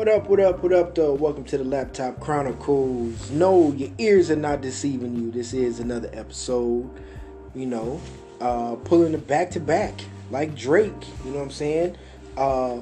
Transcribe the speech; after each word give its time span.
What 0.00 0.08
up, 0.08 0.30
what 0.30 0.40
up, 0.40 0.62
what 0.62 0.72
up, 0.72 0.94
though? 0.94 1.12
Welcome 1.12 1.44
to 1.44 1.58
the 1.58 1.64
Laptop 1.64 2.20
Chronicles. 2.20 3.30
No, 3.30 3.70
your 3.72 3.90
ears 3.98 4.30
are 4.30 4.34
not 4.34 4.62
deceiving 4.62 5.14
you. 5.14 5.30
This 5.30 5.52
is 5.52 5.78
another 5.78 6.08
episode, 6.14 6.88
you 7.54 7.66
know, 7.66 8.00
uh, 8.40 8.76
pulling 8.76 9.12
it 9.12 9.26
back 9.26 9.50
to 9.50 9.60
back 9.60 9.92
like 10.30 10.56
Drake, 10.56 10.94
you 11.22 11.32
know 11.32 11.40
what 11.40 11.44
I'm 11.44 11.50
saying? 11.50 11.98
Uh, 12.38 12.78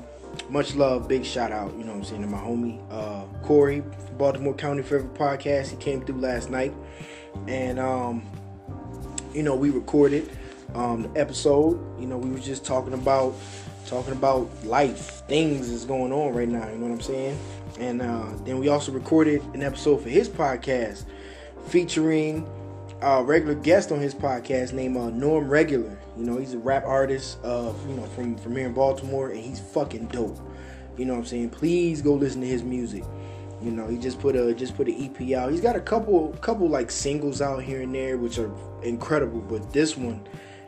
much 0.49 0.77
love, 0.77 1.09
big 1.09 1.25
shout 1.25 1.50
out, 1.50 1.77
you 1.77 1.82
know 1.82 1.91
what 1.91 1.99
I'm 1.99 2.04
saying, 2.04 2.23
to 2.23 2.29
my 2.29 2.39
homie 2.39 2.81
uh, 2.89 3.25
Corey, 3.45 3.82
Baltimore 4.16 4.55
County 4.55 4.85
Forever 4.85 5.09
Podcast. 5.09 5.71
He 5.71 5.77
came 5.79 6.03
through 6.03 6.21
last 6.21 6.50
night, 6.50 6.73
and 7.48 7.80
um, 7.80 8.23
you 9.35 9.43
know, 9.43 9.57
we 9.57 9.71
recorded 9.71 10.30
um, 10.73 11.03
the 11.03 11.21
episode. 11.21 11.80
You 12.00 12.07
know, 12.07 12.16
we 12.16 12.30
were 12.30 12.39
just 12.39 12.64
talking 12.64 12.93
about 12.93 13.35
talking 13.89 14.13
about 14.13 14.49
life, 14.65 15.23
things 15.27 15.69
is 15.69 15.85
going 15.85 16.13
on 16.13 16.35
right 16.35 16.49
now. 16.49 16.69
You 16.69 16.77
know 16.77 16.87
what 16.87 16.95
I'm 16.95 17.01
saying? 17.01 17.39
And 17.81 18.03
uh, 18.03 18.27
then 18.45 18.59
we 18.59 18.69
also 18.69 18.93
recorded 18.93 19.43
an 19.55 19.63
episode 19.63 20.03
for 20.03 20.09
his 20.09 20.29
podcast 20.29 21.05
featuring 21.69 22.49
a 23.01 23.23
regular 23.23 23.55
guest 23.55 23.93
on 23.93 24.01
his 24.01 24.14
podcast 24.14 24.73
named 24.73 24.97
uh, 24.97 25.11
Norm 25.11 25.49
Regular. 25.49 25.99
You 26.17 26.25
know, 26.25 26.37
he's 26.39 26.55
a 26.55 26.59
rap 26.59 26.85
artist, 26.85 27.39
uh, 27.45 27.73
you 27.89 27.95
know, 27.95 28.05
from 28.07 28.37
from 28.37 28.57
here 28.57 28.67
in 28.67 28.75
Baltimore, 28.75 29.31
and 29.31 29.41
he's 29.41 29.61
fucking 29.61 30.07
dope. 30.09 30.39
You 30.97 31.05
know 31.05 31.14
what 31.14 31.21
I'm 31.21 31.27
saying? 31.27 31.50
Please 31.50 32.03
go 32.03 32.14
listen 32.14 32.41
to 32.41 32.47
his 32.47 32.62
music. 32.62 33.05
You 33.62 33.70
know, 33.70 33.86
he 33.86 33.97
just 33.97 34.20
put 34.20 34.36
a 34.36 34.53
just 34.53 34.77
put 34.77 34.89
an 34.89 34.95
EP 34.95 35.33
out. 35.36 35.50
He's 35.50 35.61
got 35.61 35.77
a 35.77 35.81
couple 35.81 36.28
couple 36.41 36.69
like 36.69 36.91
singles 36.91 37.41
out 37.41 37.62
here 37.62 37.83
and 37.83 37.95
there, 37.95 38.19
which 38.19 38.39
are 38.39 38.50
incredible. 38.83 39.41
But 39.41 39.73
this 39.73 39.97
one, 39.97 40.27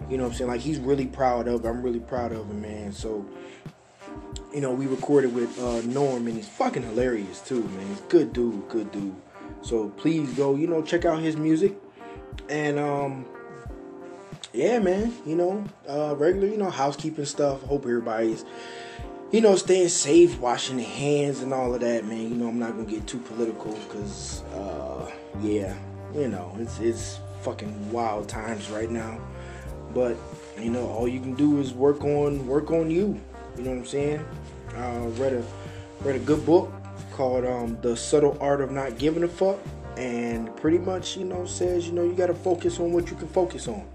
you 0.09 0.17
know 0.17 0.25
what 0.25 0.31
I'm 0.31 0.37
saying? 0.37 0.51
Like 0.51 0.61
he's 0.61 0.79
really 0.79 1.07
proud 1.07 1.49
of. 1.49 1.65
I'm 1.65 1.83
really 1.83 2.01
proud 2.01 2.33
of 2.33 2.49
him, 2.49 2.63
man. 2.63 2.93
So, 2.93 3.27
you 4.53 4.61
know, 4.61 4.73
we 4.73 4.87
recorded 4.87 5.35
with 5.35 5.59
uh, 5.61 5.83
Norm, 5.83 6.27
and 6.27 6.37
he's 6.37 6.49
fucking 6.49 6.83
hilarious 6.83 7.41
too, 7.41 7.63
man. 7.63 7.87
He's 7.89 8.01
good 8.03 8.33
dude, 8.33 8.69
good 8.69 8.91
dude. 8.93 9.15
So 9.63 9.91
please 9.91 10.33
go, 10.35 10.57
you 10.57 10.67
know, 10.67 10.83
check 10.83 11.05
out 11.05 11.21
his 11.21 11.37
music. 11.37 11.75
And 12.49 12.79
um, 12.79 13.27
yeah, 14.53 14.79
man, 14.79 15.15
you 15.27 15.37
know, 15.37 15.65
uh, 15.89 16.15
regular, 16.17 16.49
you 16.49 16.57
know, 16.57 16.71
housekeeping 16.71 17.25
stuff. 17.25 17.63
Hope 17.63 17.85
everybody's, 17.85 18.45
you 19.31 19.41
know, 19.41 19.55
staying 19.57 19.89
safe, 19.89 20.39
washing 20.41 20.79
their 20.79 20.87
hands, 20.87 21.41
and 21.41 21.53
all 21.53 21.75
of 21.75 21.81
that, 21.83 22.05
man. 22.05 22.23
You 22.23 22.35
know, 22.37 22.49
I'm 22.49 22.59
not 22.59 22.73
gonna 22.73 22.85
get 22.85 23.07
too 23.07 23.19
political, 23.19 23.75
cause, 23.89 24.43
uh, 24.55 25.11
yeah, 25.41 25.75
you 26.15 26.29
know, 26.29 26.57
it's 26.59 26.81
it's 26.81 27.21
fucking 27.43 27.93
wild 27.93 28.29
times 28.29 28.69
right 28.71 28.91
now. 28.91 29.21
But 29.95 30.17
you 30.59 30.71
know, 30.71 30.87
all 30.89 31.09
you 31.09 31.21
can 31.21 31.35
do 31.35 31.61
is 31.61 31.73
work 31.73 32.05
on 32.05 32.47
work 32.47 32.71
on 32.71 32.91
you. 32.91 33.21
You 33.57 33.65
know 33.65 33.71
what 33.71 33.79
I'm 33.79 33.87
saying? 33.87 34.25
Uh, 34.77 35.09
read 35.19 35.33
a 35.33 35.45
read 36.03 36.17
a 36.17 36.21
good 36.21 36.45
book 36.47 36.73
called 37.13 37.45
um, 37.45 37.79
"The 37.83 37.97
Subtle 37.97 38.37
Art 38.41 38.61
of 38.61 38.71
Not 38.71 38.99
Giving 38.99 39.25
a 39.25 39.29
Fuck," 39.29 39.59
and 39.97 40.55
pretty 40.57 40.79
much, 40.79 41.17
you 41.17 41.25
know, 41.25 41.45
says 41.47 41.87
you 41.87 41.93
know 41.93 42.05
you 42.05 42.15
got 42.15 42.29
to 42.29 42.35
focus 42.35 42.79
on 42.79 42.93
what 42.93 43.11
you 43.11 43.17
can 43.17 43.29
focus 43.29 43.69
on. 43.69 43.87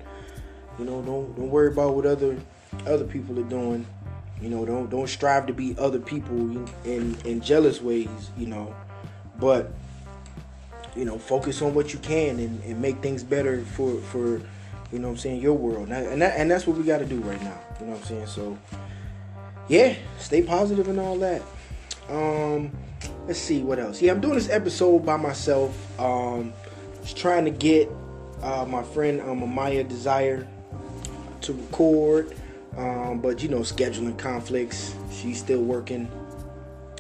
You 0.77 0.85
know, 0.85 1.01
don't 1.01 1.35
don't 1.35 1.49
worry 1.49 1.71
about 1.71 1.95
what 1.95 2.05
other 2.05 2.37
other 2.85 3.05
people 3.05 3.39
are 3.39 3.49
doing. 3.49 3.85
You 4.41 4.49
know, 4.49 4.65
don't 4.65 4.89
don't 4.89 5.07
strive 5.07 5.47
to 5.47 5.53
be 5.53 5.75
other 5.77 5.99
people 5.99 6.37
in 6.83 7.17
in 7.23 7.41
jealous 7.41 7.81
ways. 7.81 8.29
You 8.37 8.47
know, 8.47 8.75
but 9.39 9.71
you 10.95 11.05
know, 11.05 11.17
focus 11.17 11.61
on 11.61 11.73
what 11.73 11.93
you 11.93 11.99
can 11.99 12.39
and, 12.39 12.63
and 12.63 12.81
make 12.81 13.01
things 13.01 13.23
better 13.23 13.63
for 13.63 13.99
for 14.01 14.41
you 14.91 14.99
know 14.99 15.07
what 15.07 15.13
I'm 15.13 15.17
saying, 15.17 15.41
your 15.41 15.53
world. 15.53 15.89
And, 15.89 16.21
that, 16.21 16.37
and 16.37 16.49
that's 16.49 16.67
what 16.67 16.77
we 16.77 16.83
got 16.83 16.99
to 16.99 17.05
do 17.05 17.19
right 17.21 17.41
now. 17.41 17.59
You 17.79 17.87
know 17.87 17.93
what 17.93 18.01
I'm 18.01 18.05
saying? 18.05 18.27
So, 18.27 18.57
yeah, 19.67 19.95
stay 20.19 20.41
positive 20.41 20.87
and 20.87 20.99
all 20.99 21.17
that. 21.19 21.41
Um, 22.09 22.71
let's 23.27 23.39
see 23.39 23.61
what 23.61 23.79
else. 23.79 24.01
Yeah, 24.01 24.11
I'm 24.11 24.21
doing 24.21 24.35
this 24.35 24.49
episode 24.49 25.05
by 25.05 25.17
myself. 25.17 25.99
Um, 25.99 26.53
just 27.01 27.17
trying 27.17 27.45
to 27.45 27.51
get 27.51 27.89
uh, 28.41 28.65
my 28.65 28.83
friend 28.83 29.21
um, 29.21 29.41
Amaya 29.41 29.87
Desire 29.87 30.47
to 31.41 31.53
record. 31.53 32.35
Um, 32.77 33.19
but 33.21 33.41
you 33.41 33.49
know, 33.49 33.59
scheduling 33.59 34.17
conflicts. 34.17 34.95
She's 35.11 35.39
still 35.39 35.61
working, 35.61 36.11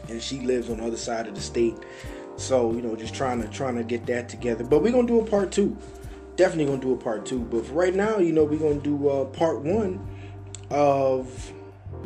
and 0.07 0.21
she 0.21 0.39
lives 0.39 0.69
on 0.69 0.77
the 0.77 0.85
other 0.85 0.97
side 0.97 1.27
of 1.27 1.35
the 1.35 1.41
state. 1.41 1.75
So 2.37 2.71
you 2.71 2.81
know, 2.81 2.95
just 2.95 3.13
trying 3.13 3.41
to 3.41 3.47
trying 3.49 3.75
to 3.75 3.83
get 3.83 4.05
that 4.07 4.29
together. 4.29 4.63
But 4.63 4.81
we're 4.81 4.91
gonna 4.91 5.07
do 5.07 5.19
a 5.19 5.25
part 5.25 5.51
two 5.51 5.77
definitely 6.35 6.65
gonna 6.65 6.81
do 6.81 6.93
a 6.93 6.97
part 6.97 7.25
two. 7.25 7.39
But 7.39 7.65
for 7.65 7.73
right 7.73 7.95
now, 7.95 8.17
you 8.17 8.31
know, 8.31 8.43
we're 8.43 8.59
gonna 8.59 8.75
do 8.75 9.09
uh, 9.09 9.25
part 9.25 9.61
one 9.61 10.05
of 10.69 11.53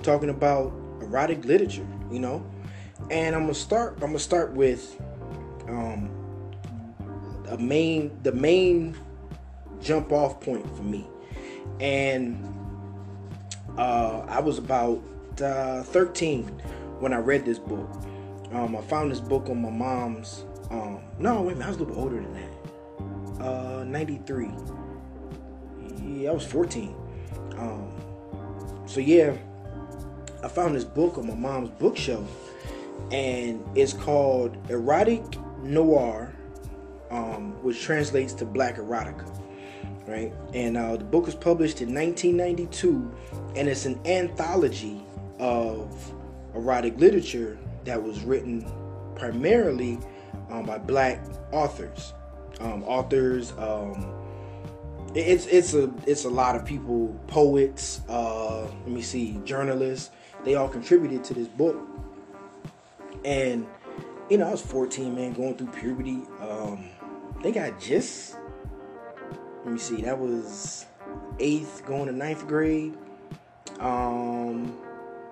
talking 0.04 0.30
about 0.30 0.74
erotic 1.02 1.46
literature. 1.46 1.88
You 2.12 2.20
know, 2.20 2.46
and 3.12 3.36
I'm 3.36 3.44
gonna 3.44 3.54
start. 3.54 3.94
I'm 3.96 4.10
gonna 4.10 4.20
start 4.20 4.54
with 4.54 5.00
um, 5.68 6.10
a 7.50 7.58
main, 7.58 8.18
the 8.24 8.32
main 8.32 8.98
jump 9.82 10.12
off 10.12 10.42
point 10.42 10.66
for 10.76 10.84
me, 10.84 11.08
and 11.80 12.44
uh, 13.78 14.26
I 14.28 14.40
was 14.40 14.58
about 14.58 15.02
uh, 15.42 15.84
13 15.84 16.44
when 17.00 17.14
I 17.14 17.18
read 17.18 17.46
this 17.46 17.60
book. 17.60 17.90
Um, 18.52 18.76
I 18.76 18.82
found 18.82 19.12
this 19.12 19.20
book 19.20 19.50
on 19.50 19.62
my 19.62 19.70
mom's. 19.70 20.46
Um, 20.72 21.00
no, 21.18 21.42
wait 21.42 21.54
a 21.54 21.56
minute, 21.56 21.66
I 21.66 21.70
was 21.70 21.78
a 21.78 21.84
little 21.84 22.00
older 22.00 22.16
than 22.16 22.34
that 22.34 22.49
uh, 23.42 23.84
93. 23.88 24.50
Yeah, 26.04 26.32
I 26.32 26.34
was 26.34 26.46
14. 26.46 26.96
Um, 27.58 27.92
so 28.86 29.00
yeah, 29.00 29.34
I 30.44 30.48
found 30.48 30.76
this 30.76 30.84
book 30.84 31.18
on 31.18 31.28
my 31.28 31.36
mom's 31.36 31.70
bookshelf, 31.72 32.30
and 33.12 33.64
it's 33.76 33.94
called 33.94 34.62
Erotique 34.68 35.38
Noir, 35.64 36.34
um, 37.12 37.62
which 37.64 37.82
translates 37.82 38.34
to 38.34 38.46
Black 38.46 38.78
Erotica, 38.78 39.30
right? 40.08 40.34
And 40.54 40.78
uh, 40.78 40.98
the 40.98 41.04
book 41.04 41.26
was 41.26 41.36
published 41.36 41.82
in 41.82 41.94
1992, 41.94 43.12
and 43.56 43.68
it's 43.68 43.86
an 43.86 44.00
anthology 44.06 45.04
of 45.40 46.14
erotic 46.56 46.98
literature 46.98 47.58
that 47.86 48.02
was 48.02 48.24
written 48.24 48.66
primarily 49.16 50.00
um, 50.50 50.66
by 50.66 50.78
black 50.78 51.24
authors 51.52 52.14
um, 52.60 52.84
authors. 52.84 53.54
Um, 53.58 54.14
it's 55.16 55.48
it's 55.48 55.74
a 55.74 55.92
it's 56.06 56.26
a 56.26 56.30
lot 56.30 56.56
of 56.56 56.66
people, 56.66 57.20
poets. 57.28 58.02
Uh, 58.08 58.62
let 58.64 58.88
me 58.88 59.02
see, 59.02 59.40
journalists. 59.44 60.12
They 60.44 60.56
all 60.56 60.70
contributed 60.70 61.24
to 61.26 61.34
this 61.34 61.48
book, 61.48 61.78
and 63.26 63.68
you 64.30 64.38
know 64.38 64.48
I 64.48 64.52
was 64.52 64.62
14, 64.62 65.14
man, 65.16 65.34
going 65.34 65.56
through 65.56 65.68
puberty. 65.68 66.22
Um, 66.42 66.86
I 67.38 67.42
think 67.42 67.58
I 67.58 67.72
just 67.72 68.36
let 69.64 69.74
me 69.74 69.80
see, 69.80 70.02
that 70.02 70.18
was 70.18 70.86
eighth, 71.40 71.86
going 71.86 72.08
to 72.08 72.12
ninth 72.12 72.48
grade. 72.48 72.98
Um, 73.80 74.78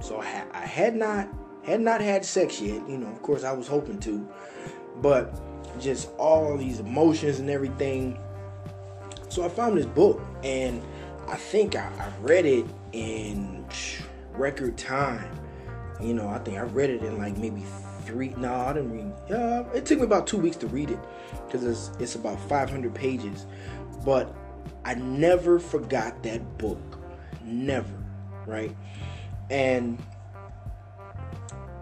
so 0.01 0.21
I, 0.21 0.43
I 0.53 0.65
had 0.65 0.95
not 0.95 1.27
had 1.63 1.81
not 1.81 2.01
had 2.01 2.25
sex 2.25 2.61
yet. 2.61 2.87
You 2.89 2.97
know, 2.97 3.07
of 3.07 3.21
course, 3.21 3.43
I 3.43 3.51
was 3.51 3.67
hoping 3.67 3.99
to, 4.01 4.29
but 4.97 5.33
just 5.79 6.09
all 6.17 6.57
these 6.57 6.79
emotions 6.79 7.39
and 7.39 7.49
everything. 7.49 8.19
So 9.29 9.43
I 9.43 9.49
found 9.49 9.77
this 9.77 9.85
book 9.85 10.21
and 10.43 10.81
I 11.27 11.35
think 11.35 11.75
I, 11.75 11.89
I 11.99 12.11
read 12.21 12.45
it 12.45 12.65
in 12.93 13.65
record 14.33 14.77
time. 14.77 15.29
You 16.01 16.13
know, 16.13 16.27
I 16.27 16.39
think 16.39 16.57
I 16.57 16.61
read 16.61 16.89
it 16.89 17.03
in 17.03 17.17
like 17.17 17.37
maybe 17.37 17.63
three. 18.05 18.29
No, 18.37 18.53
I 18.53 18.73
didn't 18.73 18.91
read. 18.91 19.31
Uh, 19.35 19.63
it 19.73 19.85
took 19.85 19.99
me 19.99 20.05
about 20.05 20.27
two 20.27 20.37
weeks 20.37 20.55
to 20.57 20.67
read 20.67 20.91
it 20.91 20.99
because 21.45 21.63
it's 21.63 21.91
it's 21.99 22.15
about 22.15 22.39
500 22.47 22.93
pages. 22.93 23.45
But 24.05 24.33
I 24.85 24.93
never 24.95 25.59
forgot 25.59 26.23
that 26.23 26.57
book. 26.57 26.79
Never, 27.43 27.93
right? 28.45 28.75
And 29.49 30.01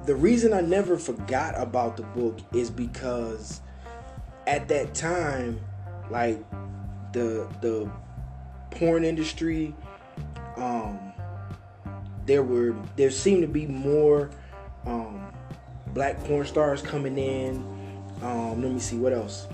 the 0.05 0.15
reason 0.15 0.53
I 0.53 0.61
never 0.61 0.97
forgot 0.97 1.59
about 1.59 1.97
the 1.97 2.03
book 2.03 2.39
is 2.53 2.69
because 2.69 3.61
at 4.47 4.67
that 4.67 4.93
time, 4.93 5.59
like 6.09 6.43
the 7.13 7.47
the 7.61 7.89
porn 8.71 9.03
industry, 9.03 9.73
um, 10.57 11.13
there 12.25 12.43
were 12.43 12.75
there 12.95 13.11
seemed 13.11 13.41
to 13.41 13.47
be 13.47 13.65
more 13.65 14.29
um, 14.85 15.31
black 15.93 16.19
porn 16.25 16.45
stars 16.45 16.81
coming 16.81 17.17
in. 17.17 17.55
Um, 18.21 18.61
let 18.61 18.71
me 18.71 18.79
see 18.79 18.97
what 18.97 19.13
else. 19.13 19.47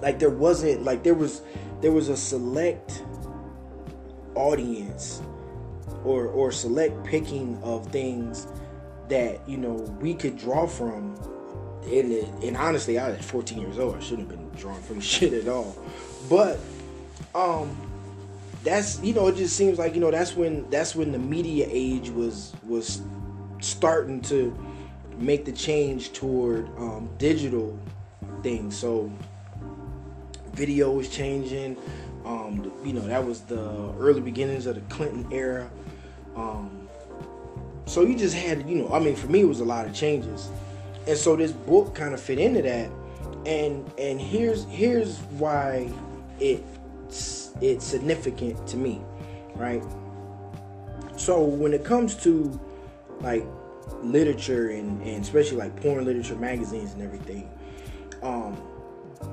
Like 0.00 0.18
there 0.18 0.30
wasn't 0.30 0.82
like 0.84 1.02
there 1.02 1.14
was 1.14 1.42
there 1.80 1.92
was 1.92 2.08
a 2.08 2.16
select 2.16 3.02
audience 4.34 5.22
or 6.04 6.26
or 6.26 6.52
select 6.52 7.04
picking 7.04 7.58
of 7.62 7.86
things 7.88 8.46
that 9.08 9.40
you 9.48 9.56
know 9.56 9.72
we 10.00 10.14
could 10.14 10.36
draw 10.36 10.66
from 10.66 11.16
and, 11.92 12.42
and 12.42 12.56
honestly, 12.56 12.98
I 12.98 13.10
was 13.10 13.24
14 13.24 13.60
years 13.60 13.78
old. 13.78 13.96
I 13.96 14.00
shouldn't 14.00 14.30
have 14.30 14.38
been 14.38 14.60
drawing 14.60 14.82
from 14.82 15.00
shit 15.14 15.32
at 15.32 15.48
all. 15.48 15.76
But 16.28 16.58
um, 17.34 17.76
that's 18.64 19.00
you 19.02 19.14
know, 19.14 19.28
it 19.28 19.36
just 19.36 19.56
seems 19.56 19.78
like 19.78 19.94
you 19.94 20.00
know 20.00 20.10
that's 20.10 20.34
when 20.34 20.68
that's 20.70 20.94
when 20.94 21.12
the 21.12 21.18
media 21.18 21.66
age 21.68 22.10
was 22.10 22.52
was 22.66 23.02
starting 23.60 24.20
to 24.22 24.56
make 25.18 25.44
the 25.44 25.52
change 25.52 26.12
toward 26.12 26.68
um, 26.78 27.08
digital 27.18 27.78
things. 28.42 28.76
So 28.76 29.10
video 30.52 30.92
was 30.92 31.08
changing. 31.08 31.76
Um, 32.24 32.72
you 32.84 32.92
know, 32.92 33.00
that 33.00 33.24
was 33.24 33.40
the 33.42 33.92
early 33.98 34.20
beginnings 34.20 34.66
of 34.66 34.74
the 34.74 34.82
Clinton 34.94 35.26
era. 35.32 35.70
Um, 36.36 36.88
so 37.86 38.02
you 38.02 38.16
just 38.16 38.34
had, 38.34 38.68
you 38.68 38.76
know, 38.76 38.92
I 38.92 38.98
mean, 38.98 39.16
for 39.16 39.28
me, 39.28 39.40
it 39.40 39.48
was 39.48 39.60
a 39.60 39.64
lot 39.64 39.86
of 39.86 39.94
changes, 39.94 40.50
and 41.08 41.16
so 41.16 41.34
this 41.34 41.52
book 41.52 41.94
kind 41.94 42.12
of 42.12 42.20
fit 42.20 42.38
into 42.38 42.62
that. 42.62 42.90
And 43.46 43.90
and 43.98 44.20
here's 44.20 44.64
here's 44.66 45.18
why 45.38 45.90
it's 46.38 47.52
it's 47.60 47.84
significant 47.84 48.66
to 48.68 48.76
me, 48.76 49.00
right? 49.54 49.82
So 51.16 51.42
when 51.42 51.72
it 51.72 51.84
comes 51.84 52.14
to 52.22 52.60
like 53.20 53.44
literature 54.02 54.70
and, 54.70 55.02
and 55.02 55.22
especially 55.22 55.56
like 55.56 55.74
porn 55.80 56.04
literature 56.04 56.36
magazines 56.36 56.92
and 56.92 57.02
everything, 57.02 57.50
um, 58.22 58.60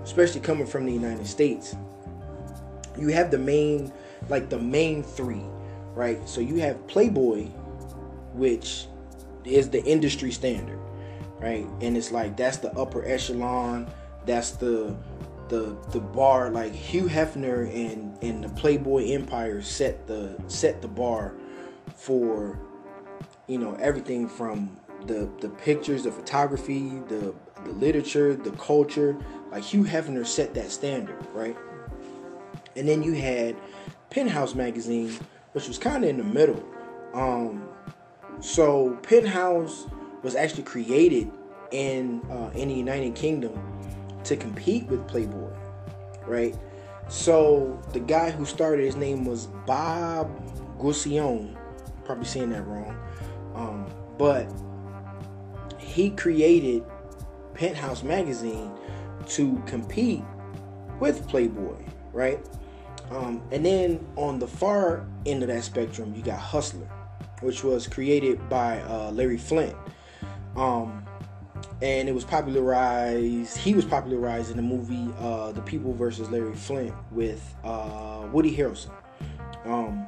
especially 0.03 0.41
coming 0.41 0.65
from 0.65 0.85
the 0.85 0.93
United 0.93 1.27
States, 1.27 1.75
you 2.97 3.09
have 3.09 3.31
the 3.31 3.37
main 3.37 3.91
like 4.29 4.49
the 4.49 4.59
main 4.59 5.03
three, 5.03 5.43
right? 5.93 6.27
So 6.27 6.39
you 6.39 6.55
have 6.61 6.87
Playboy, 6.87 7.47
which 8.33 8.87
is 9.43 9.69
the 9.69 9.83
industry 9.83 10.31
standard, 10.31 10.79
right? 11.39 11.67
And 11.81 11.97
it's 11.97 12.11
like 12.11 12.37
that's 12.37 12.57
the 12.57 12.71
upper 12.77 13.05
echelon, 13.05 13.89
that's 14.25 14.51
the 14.51 14.95
the 15.49 15.77
the 15.91 15.99
bar 15.99 16.49
like 16.49 16.73
Hugh 16.73 17.05
Hefner 17.05 17.69
and 17.73 18.17
and 18.23 18.43
the 18.43 18.49
Playboy 18.49 19.11
Empire 19.11 19.61
set 19.61 20.07
the 20.07 20.35
set 20.47 20.81
the 20.81 20.87
bar 20.87 21.35
for 21.95 22.59
you 23.47 23.57
know 23.57 23.75
everything 23.75 24.27
from 24.27 24.75
the 25.05 25.29
the 25.41 25.49
pictures, 25.49 26.03
the 26.03 26.11
photography, 26.11 26.89
the 27.07 27.33
the 27.63 27.71
literature, 27.71 28.35
the 28.35 28.51
culture. 28.51 29.15
Like 29.51 29.63
Hugh 29.63 29.83
Hefner 29.83 30.25
set 30.25 30.53
that 30.55 30.71
standard, 30.71 31.25
right? 31.33 31.55
And 32.75 32.87
then 32.87 33.03
you 33.03 33.13
had 33.13 33.55
Penthouse 34.09 34.55
magazine, 34.55 35.17
which 35.53 35.67
was 35.67 35.77
kind 35.77 36.03
of 36.03 36.09
in 36.09 36.17
the 36.17 36.23
middle. 36.23 36.63
Um, 37.13 37.69
so 38.41 38.97
Penthouse 39.03 39.85
was 40.25 40.35
actually 40.35 40.63
created 40.63 41.31
in 41.69 42.19
uh, 42.31 42.49
in 42.55 42.67
the 42.67 42.73
United 42.73 43.13
Kingdom 43.13 43.53
to 44.23 44.35
compete 44.35 44.87
with 44.87 45.07
Playboy, 45.07 45.53
right? 46.25 46.57
So 47.09 47.79
the 47.93 47.99
guy 47.99 48.31
who 48.31 48.43
started 48.43 48.83
his 48.83 48.95
name 48.95 49.23
was 49.23 49.45
Bob 49.67 50.31
Guccione, 50.79 51.55
probably 52.05 52.25
saying 52.25 52.49
that 52.49 52.65
wrong, 52.65 52.97
um, 53.53 53.85
but 54.17 54.51
he 55.77 56.09
created 56.09 56.83
Penthouse 57.53 58.01
magazine 58.01 58.71
to 59.27 59.61
compete 59.67 60.23
with 60.99 61.27
Playboy, 61.27 61.77
right? 62.13 62.39
Um, 63.11 63.43
and 63.51 63.63
then 63.63 64.03
on 64.15 64.39
the 64.39 64.47
far 64.47 65.05
end 65.27 65.43
of 65.43 65.49
that 65.49 65.63
spectrum, 65.63 66.15
you 66.15 66.23
got 66.23 66.39
Hustler, 66.39 66.89
which 67.41 67.63
was 67.63 67.85
created 67.85 68.49
by 68.49 68.81
uh, 68.81 69.11
Larry 69.11 69.37
Flynt. 69.37 69.75
Um, 70.55 71.05
and 71.81 72.07
it 72.07 72.13
was 72.13 72.23
popularized. 72.23 73.57
He 73.57 73.73
was 73.73 73.85
popularized 73.85 74.51
in 74.51 74.57
the 74.57 74.63
movie 74.63 75.13
uh, 75.19 75.51
"The 75.51 75.61
People 75.61 75.93
versus 75.93 76.29
Larry 76.29 76.55
Flynt" 76.55 76.93
with 77.11 77.55
uh, 77.63 78.27
Woody 78.31 78.55
Harrelson. 78.55 78.91
Um, 79.65 80.07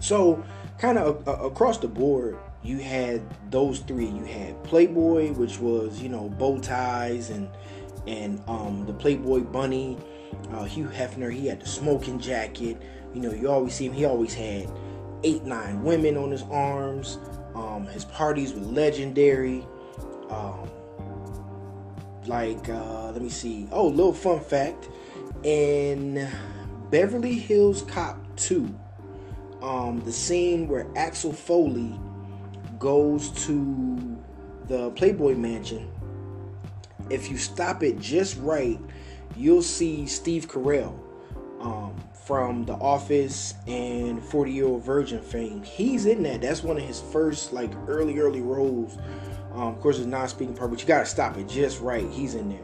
so, 0.00 0.42
kind 0.78 0.98
of 0.98 1.26
uh, 1.26 1.32
across 1.32 1.78
the 1.78 1.88
board, 1.88 2.36
you 2.62 2.78
had 2.78 3.22
those 3.50 3.80
three. 3.80 4.06
You 4.06 4.24
had 4.24 4.62
Playboy, 4.64 5.32
which 5.32 5.58
was 5.58 6.02
you 6.02 6.08
know 6.08 6.28
bow 6.28 6.58
ties 6.58 7.30
and 7.30 7.48
and 8.06 8.42
um, 8.46 8.84
the 8.86 8.92
Playboy 8.92 9.40
bunny. 9.40 9.96
Uh, 10.50 10.64
Hugh 10.64 10.88
Hefner, 10.88 11.32
he 11.32 11.46
had 11.46 11.60
the 11.60 11.66
smoking 11.66 12.18
jacket. 12.18 12.80
You 13.14 13.20
know, 13.20 13.32
you 13.32 13.50
always 13.50 13.74
see 13.74 13.86
him. 13.86 13.92
He 13.92 14.04
always 14.04 14.34
had 14.34 14.70
eight, 15.24 15.44
nine 15.44 15.82
women 15.82 16.16
on 16.16 16.30
his 16.30 16.42
arms. 16.50 17.18
Um, 17.54 17.86
his 17.86 18.04
parties 18.04 18.52
were 18.52 18.60
legendary. 18.60 19.66
Um, 20.30 20.70
like, 22.26 22.68
uh, 22.68 23.10
let 23.12 23.20
me 23.20 23.28
see. 23.28 23.68
Oh, 23.70 23.88
little 23.88 24.12
fun 24.12 24.40
fact: 24.40 24.88
in 25.42 26.28
Beverly 26.90 27.34
Hills 27.34 27.82
Cop 27.82 28.18
2, 28.36 28.74
um, 29.62 30.02
the 30.04 30.12
scene 30.12 30.68
where 30.68 30.86
Axel 30.96 31.32
Foley 31.32 31.98
goes 32.78 33.30
to 33.46 34.18
the 34.68 34.90
Playboy 34.90 35.34
Mansion. 35.34 35.88
If 37.10 37.30
you 37.30 37.36
stop 37.36 37.82
it 37.82 37.98
just 37.98 38.38
right, 38.38 38.78
you'll 39.36 39.62
see 39.62 40.06
Steve 40.06 40.48
Carell 40.48 40.98
um, 41.60 41.94
from 42.24 42.64
The 42.64 42.74
Office 42.74 43.54
and 43.66 44.22
40 44.22 44.52
Year 44.52 44.66
Old 44.66 44.84
Virgin 44.84 45.20
fame. 45.20 45.62
He's 45.62 46.06
in 46.06 46.22
that. 46.22 46.40
That's 46.42 46.62
one 46.62 46.76
of 46.76 46.84
his 46.84 47.00
first 47.00 47.52
like 47.52 47.72
early 47.88 48.18
early 48.18 48.40
roles 48.40 48.98
um, 49.54 49.68
of 49.68 49.80
course, 49.80 49.98
it's 49.98 50.06
non-speaking 50.06 50.54
part, 50.54 50.70
but 50.70 50.80
you 50.80 50.86
gotta 50.86 51.06
stop 51.06 51.36
it 51.36 51.46
just 51.46 51.80
right. 51.80 52.08
He's 52.10 52.34
in 52.34 52.48
there. 52.48 52.62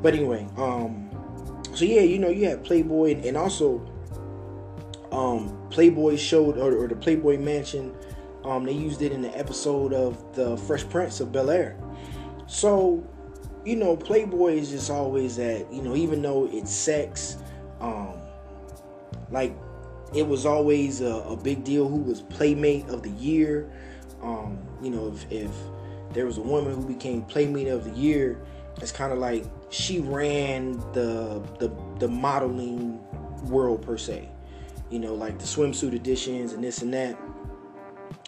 But 0.00 0.14
anyway, 0.14 0.46
um, 0.56 1.10
so 1.74 1.84
yeah, 1.84 2.00
you 2.00 2.18
know, 2.18 2.30
you 2.30 2.46
had 2.48 2.64
Playboy, 2.64 3.20
and 3.22 3.36
also 3.36 3.86
um, 5.10 5.66
Playboy 5.70 6.16
showed, 6.16 6.56
or, 6.56 6.74
or 6.74 6.88
the 6.88 6.96
Playboy 6.96 7.38
Mansion. 7.38 7.94
Um, 8.44 8.64
they 8.64 8.72
used 8.72 9.02
it 9.02 9.12
in 9.12 9.20
the 9.22 9.36
episode 9.38 9.92
of 9.92 10.34
the 10.34 10.56
Fresh 10.56 10.88
Prince 10.88 11.20
of 11.20 11.30
Bel 11.30 11.50
Air. 11.50 11.76
So, 12.46 13.06
you 13.64 13.76
know, 13.76 13.96
Playboy 13.96 14.54
is 14.54 14.70
just 14.70 14.90
always 14.90 15.36
that. 15.36 15.70
You 15.72 15.82
know, 15.82 15.94
even 15.94 16.22
though 16.22 16.48
it's 16.50 16.72
sex, 16.72 17.36
um, 17.80 18.14
like 19.32 19.56
it 20.14 20.26
was 20.26 20.46
always 20.46 21.00
a, 21.00 21.14
a 21.14 21.36
big 21.36 21.64
deal. 21.64 21.88
Who 21.88 21.96
was 21.96 22.20
Playmate 22.20 22.88
of 22.88 23.02
the 23.02 23.10
Year? 23.10 23.70
Um, 24.22 24.58
you 24.80 24.90
know, 24.90 25.08
if, 25.08 25.32
if 25.32 25.50
there 26.12 26.26
was 26.26 26.38
a 26.38 26.42
woman 26.42 26.74
who 26.74 26.86
became 26.86 27.22
Playmate 27.22 27.68
of 27.68 27.84
the 27.84 27.98
Year. 27.98 28.40
It's 28.80 28.92
kind 28.92 29.12
of 29.12 29.18
like 29.18 29.44
she 29.70 30.00
ran 30.00 30.78
the, 30.92 31.42
the 31.58 31.70
the 31.98 32.08
modeling 32.08 33.00
world 33.44 33.82
per 33.82 33.96
se. 33.96 34.28
You 34.90 34.98
know, 34.98 35.14
like 35.14 35.38
the 35.38 35.44
swimsuit 35.44 35.94
editions 35.94 36.52
and 36.52 36.62
this 36.62 36.82
and 36.82 36.92
that. 36.94 37.18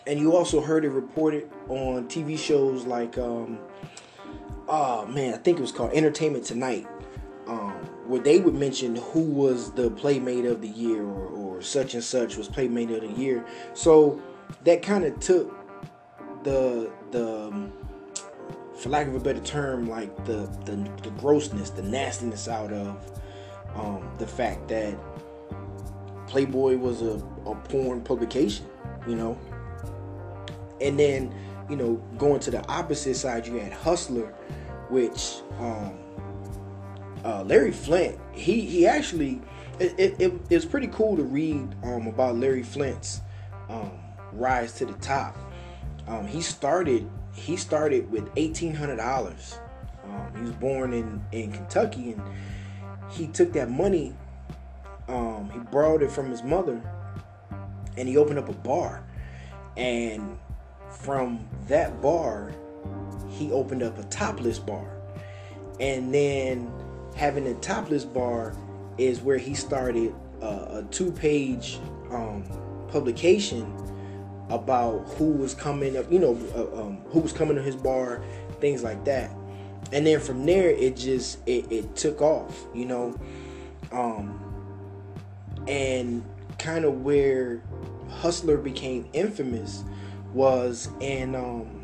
And 0.07 0.19
you 0.19 0.37
also 0.37 0.61
heard 0.61 0.85
it 0.85 0.91
reported 0.91 1.51
on 1.69 2.09
TV 2.09 2.39
shows 2.39 2.85
like, 2.85 3.17
um, 3.17 3.59
oh 4.69 5.07
man, 5.07 5.35
I 5.35 5.39
think 5.39 5.59
it 5.59 5.63
was 5.63 5.73
called 5.73 5.93
Entertainment 5.93 6.45
Tonight, 6.45 6.87
where 8.07 8.21
they 8.21 8.39
would 8.39 8.55
mention 8.55 8.97
who 8.97 9.23
was 9.23 9.73
the 9.73 9.91
Playmate 9.91 10.45
of 10.45 10.61
the 10.61 10.69
Year 10.69 11.03
or, 11.03 11.27
or 11.27 11.63
such 11.63 11.95
and 11.95 12.05
such 12.05 12.37
was 12.37 12.49
Playmate 12.49 12.91
of 12.91 13.01
the 13.03 13.21
Year. 13.21 13.45
So 13.73 14.21
that 14.65 14.83
kind 14.83 15.05
of 15.05 15.19
took 15.21 15.55
the 16.45 16.91
the 17.11 17.49
um, 17.49 17.73
for 18.77 18.89
lack 18.89 19.07
of 19.07 19.15
a 19.15 19.21
better 19.21 19.41
term, 19.41 19.89
like 19.89 20.15
the 20.25 20.49
the, 20.65 20.77
the 21.03 21.11
grossness, 21.19 21.71
the 21.71 21.83
nastiness 21.83 22.49
out 22.49 22.73
of 22.73 23.21
um, 23.75 24.09
the 24.19 24.27
fact 24.27 24.69
that 24.69 24.95
Playboy 26.27 26.77
was 26.77 27.03
a, 27.03 27.23
a 27.47 27.55
porn 27.55 28.01
publication, 28.01 28.67
you 29.07 29.17
know. 29.17 29.39
And 30.81 30.99
then, 30.99 31.35
you 31.71 31.77
know, 31.77 31.95
going 32.19 32.41
to 32.41 32.51
the 32.51 32.67
opposite 32.69 33.15
side, 33.15 33.47
you 33.47 33.55
had 33.55 33.73
Hustler, 33.73 34.35
which 34.91 35.37
um, 35.59 35.99
uh, 37.25 37.43
Larry 37.45 37.73
Flynt, 37.73 38.19
he 38.33 38.61
he 38.61 38.87
actually, 38.87 39.41
it, 39.79 39.95
it, 39.99 40.21
it, 40.21 40.33
it's 40.51 40.65
pretty 40.65 40.89
cool 40.89 41.17
to 41.17 41.23
read 41.23 41.75
um, 41.83 42.07
about 42.07 42.37
Larry 42.37 42.63
Flynt's 42.63 43.21
um, 43.69 43.93
rise 44.33 44.73
to 44.75 44.87
the 44.87 44.93
top 44.95 45.37
um, 46.07 46.27
he 46.27 46.41
started 46.41 47.09
he 47.33 47.57
started 47.57 48.11
with 48.11 48.29
eighteen 48.37 48.75
hundred 48.75 48.97
dollars. 48.97 49.59
Um, 50.05 50.35
he 50.37 50.43
was 50.43 50.53
born 50.53 50.93
in 50.93 51.25
in 51.33 51.53
Kentucky, 51.53 52.13
and 52.13 52.23
he 53.11 53.27
took 53.29 53.53
that 53.55 53.71
money. 53.71 54.15
Um, 55.09 55.51
he 55.51 55.59
borrowed 55.59 56.03
it 56.03 56.11
from 56.11 56.31
his 56.31 56.43
mother, 56.43 56.81
and 57.97 58.09
he 58.09 58.17
opened 58.17 58.39
up 58.39 58.49
a 58.49 58.53
bar. 58.53 59.05
And 59.77 60.39
from 60.91 61.49
that 61.69 62.01
bar, 62.01 62.53
he 63.29 63.51
opened 63.51 63.83
up 63.83 63.99
a 63.99 64.05
topless 64.05 64.59
bar. 64.59 64.89
And 65.81 66.15
then 66.15 66.71
having 67.15 67.47
a 67.47 67.55
topless 67.55 68.05
bar 68.05 68.55
is 68.99 69.21
where 69.21 69.39
he 69.39 69.55
started 69.55 70.15
a 70.43 70.85
two-page 70.91 71.79
um, 72.11 72.45
publication 72.89 73.73
about 74.51 74.99
who 75.15 75.31
was 75.31 75.55
coming 75.55 75.97
up, 75.97 76.11
you 76.13 76.19
know, 76.19 76.39
uh, 76.55 76.83
um, 76.83 76.99
who 77.07 77.21
was 77.21 77.33
coming 77.33 77.57
to 77.57 77.63
his 77.63 77.77
bar, 77.77 78.23
things 78.61 78.83
like 78.83 79.05
that. 79.05 79.31
And 79.93 80.07
then 80.07 80.21
from 80.21 80.45
there, 80.45 80.71
it 80.71 80.97
just 80.97 81.39
it, 81.47 81.71
it 81.71 81.97
took 81.97 82.21
off, 82.21 82.67
you 82.75 82.85
know, 82.85 83.19
um, 83.93 84.41
and 85.67 86.25
kind 86.59 86.85
of 86.85 87.03
where 87.03 87.63
Hustler 88.11 88.57
became 88.57 89.09
infamous 89.13 89.85
was 90.33 90.89
and 91.01 91.37
um, 91.37 91.83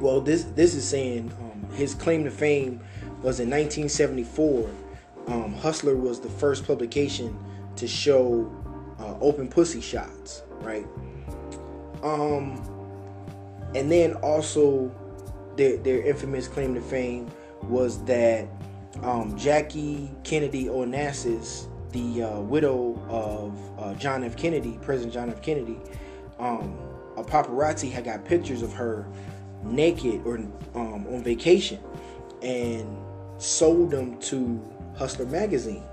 well, 0.00 0.20
this 0.20 0.44
this 0.44 0.74
is 0.74 0.86
saying 0.86 1.32
um, 1.40 1.72
his 1.74 1.94
claim 1.94 2.24
to 2.24 2.30
fame 2.30 2.80
was 3.22 3.38
in 3.38 3.48
1974. 3.48 4.70
Um, 5.28 5.54
Hustler 5.54 5.96
was 5.96 6.20
the 6.20 6.28
first 6.28 6.66
publication 6.66 7.38
to 7.76 7.86
show 7.86 8.50
uh, 8.98 9.16
open 9.20 9.48
pussy 9.48 9.80
shots, 9.80 10.42
right? 10.60 10.86
Um, 12.02 12.60
and 13.74 13.90
then 13.90 14.14
also 14.14 14.92
their 15.56 15.76
their 15.78 16.02
infamous 16.02 16.48
claim 16.48 16.74
to 16.74 16.80
fame 16.80 17.30
was 17.62 18.02
that 18.04 18.48
um, 19.02 19.36
Jackie 19.38 20.10
Kennedy 20.24 20.64
Onassis, 20.64 21.68
the 21.92 22.24
uh, 22.24 22.40
widow 22.40 23.00
of 23.08 23.78
uh, 23.78 23.94
John 23.94 24.24
F. 24.24 24.36
Kennedy, 24.36 24.78
President 24.82 25.14
John 25.14 25.30
F. 25.30 25.40
Kennedy, 25.40 25.78
um, 26.38 26.76
a 27.16 27.22
paparazzi 27.22 27.90
had 27.90 28.04
got 28.04 28.24
pictures 28.24 28.62
of 28.62 28.72
her 28.72 29.06
naked 29.62 30.22
or 30.24 30.36
um, 30.74 31.06
on 31.06 31.22
vacation 31.22 31.78
and 32.42 32.96
sold 33.42 33.90
them 33.90 34.18
to 34.20 34.62
Hustler 34.96 35.26
magazine. 35.26 35.84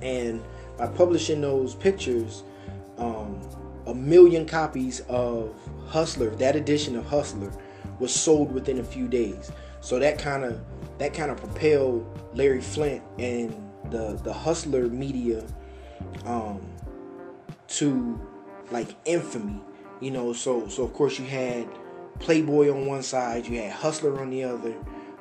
And 0.00 0.42
by 0.78 0.86
publishing 0.86 1.40
those 1.40 1.74
pictures, 1.74 2.42
um, 2.98 3.40
a 3.86 3.94
million 3.94 4.46
copies 4.46 5.00
of 5.08 5.54
Hustler, 5.86 6.30
that 6.36 6.56
edition 6.56 6.96
of 6.96 7.06
Hustler, 7.06 7.52
was 7.98 8.14
sold 8.14 8.52
within 8.52 8.78
a 8.78 8.84
few 8.84 9.08
days. 9.08 9.50
So 9.80 9.98
that 9.98 10.18
kind 10.18 10.44
of 10.44 10.60
that 10.98 11.14
kind 11.14 11.30
of 11.30 11.38
propelled 11.38 12.06
Larry 12.34 12.60
Flynt 12.60 13.02
and 13.18 13.54
the 13.90 14.18
the 14.22 14.32
Hustler 14.32 14.88
media 14.88 15.44
um, 16.26 16.60
to 17.68 18.20
like 18.70 18.94
infamy. 19.04 19.60
You 20.00 20.12
know, 20.12 20.32
so 20.32 20.68
so 20.68 20.84
of 20.84 20.92
course 20.94 21.18
you 21.18 21.26
had 21.26 21.68
Playboy 22.20 22.70
on 22.70 22.86
one 22.86 23.02
side, 23.02 23.46
you 23.46 23.58
had 23.60 23.72
Hustler 23.72 24.20
on 24.20 24.30
the 24.30 24.44
other, 24.44 24.74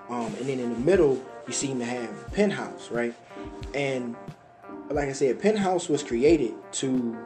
um, 0.09 0.33
and 0.35 0.47
then 0.47 0.59
in 0.59 0.73
the 0.73 0.79
middle 0.79 1.23
you 1.47 1.53
seem 1.53 1.79
to 1.79 1.85
have 1.85 2.33
Penthouse, 2.33 2.89
right? 2.91 3.13
And 3.73 4.15
like 4.89 5.09
I 5.09 5.13
said, 5.13 5.39
Penthouse 5.39 5.89
was 5.89 6.03
created 6.03 6.53
to 6.73 7.17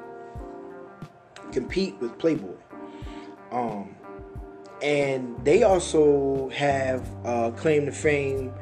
compete 1.52 1.96
with 2.00 2.18
Playboy. 2.18 2.56
Um, 3.52 3.96
and 4.82 5.38
they 5.46 5.64
also 5.64 6.50
have 6.50 7.10
uh, 7.26 7.52
claim 7.52 7.86
to 7.86 7.92
fame 7.92 8.54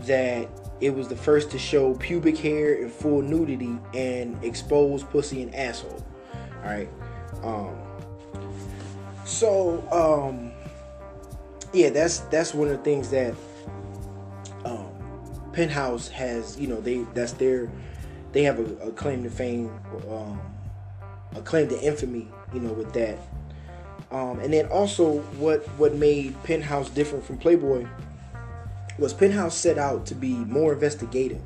that 0.00 0.48
it 0.80 0.94
was 0.94 1.08
the 1.08 1.16
first 1.16 1.50
to 1.50 1.58
show 1.58 1.94
pubic 1.94 2.36
hair 2.36 2.74
in 2.74 2.90
full 2.90 3.22
nudity 3.22 3.78
and 3.94 4.42
expose 4.42 5.02
pussy 5.04 5.42
and 5.42 5.54
asshole. 5.54 6.04
All 6.62 6.70
right. 6.70 6.88
Um, 7.42 7.76
so 9.24 9.82
um, 9.90 10.52
yeah, 11.72 11.90
that's 11.90 12.20
that's 12.20 12.52
one 12.52 12.68
of 12.68 12.78
the 12.78 12.84
things 12.84 13.10
that 13.10 13.34
Penthouse 15.52 16.08
has. 16.08 16.58
You 16.58 16.68
know, 16.68 16.80
they 16.80 17.04
that's 17.14 17.32
their 17.32 17.70
they 18.32 18.42
have 18.44 18.58
a, 18.58 18.88
a 18.88 18.92
claim 18.92 19.22
to 19.24 19.30
fame, 19.30 19.70
um, 20.08 20.40
a 21.34 21.42
claim 21.42 21.68
to 21.68 21.80
infamy. 21.80 22.28
You 22.52 22.60
know, 22.60 22.72
with 22.72 22.92
that. 22.94 23.16
Um, 24.10 24.40
and 24.40 24.52
then 24.52 24.66
also, 24.66 25.20
what 25.38 25.64
what 25.78 25.94
made 25.94 26.34
Penthouse 26.42 26.90
different 26.90 27.24
from 27.24 27.38
Playboy 27.38 27.86
was 28.98 29.14
Penthouse 29.14 29.54
set 29.54 29.78
out 29.78 30.04
to 30.06 30.16
be 30.16 30.34
more 30.34 30.72
investigative, 30.72 31.40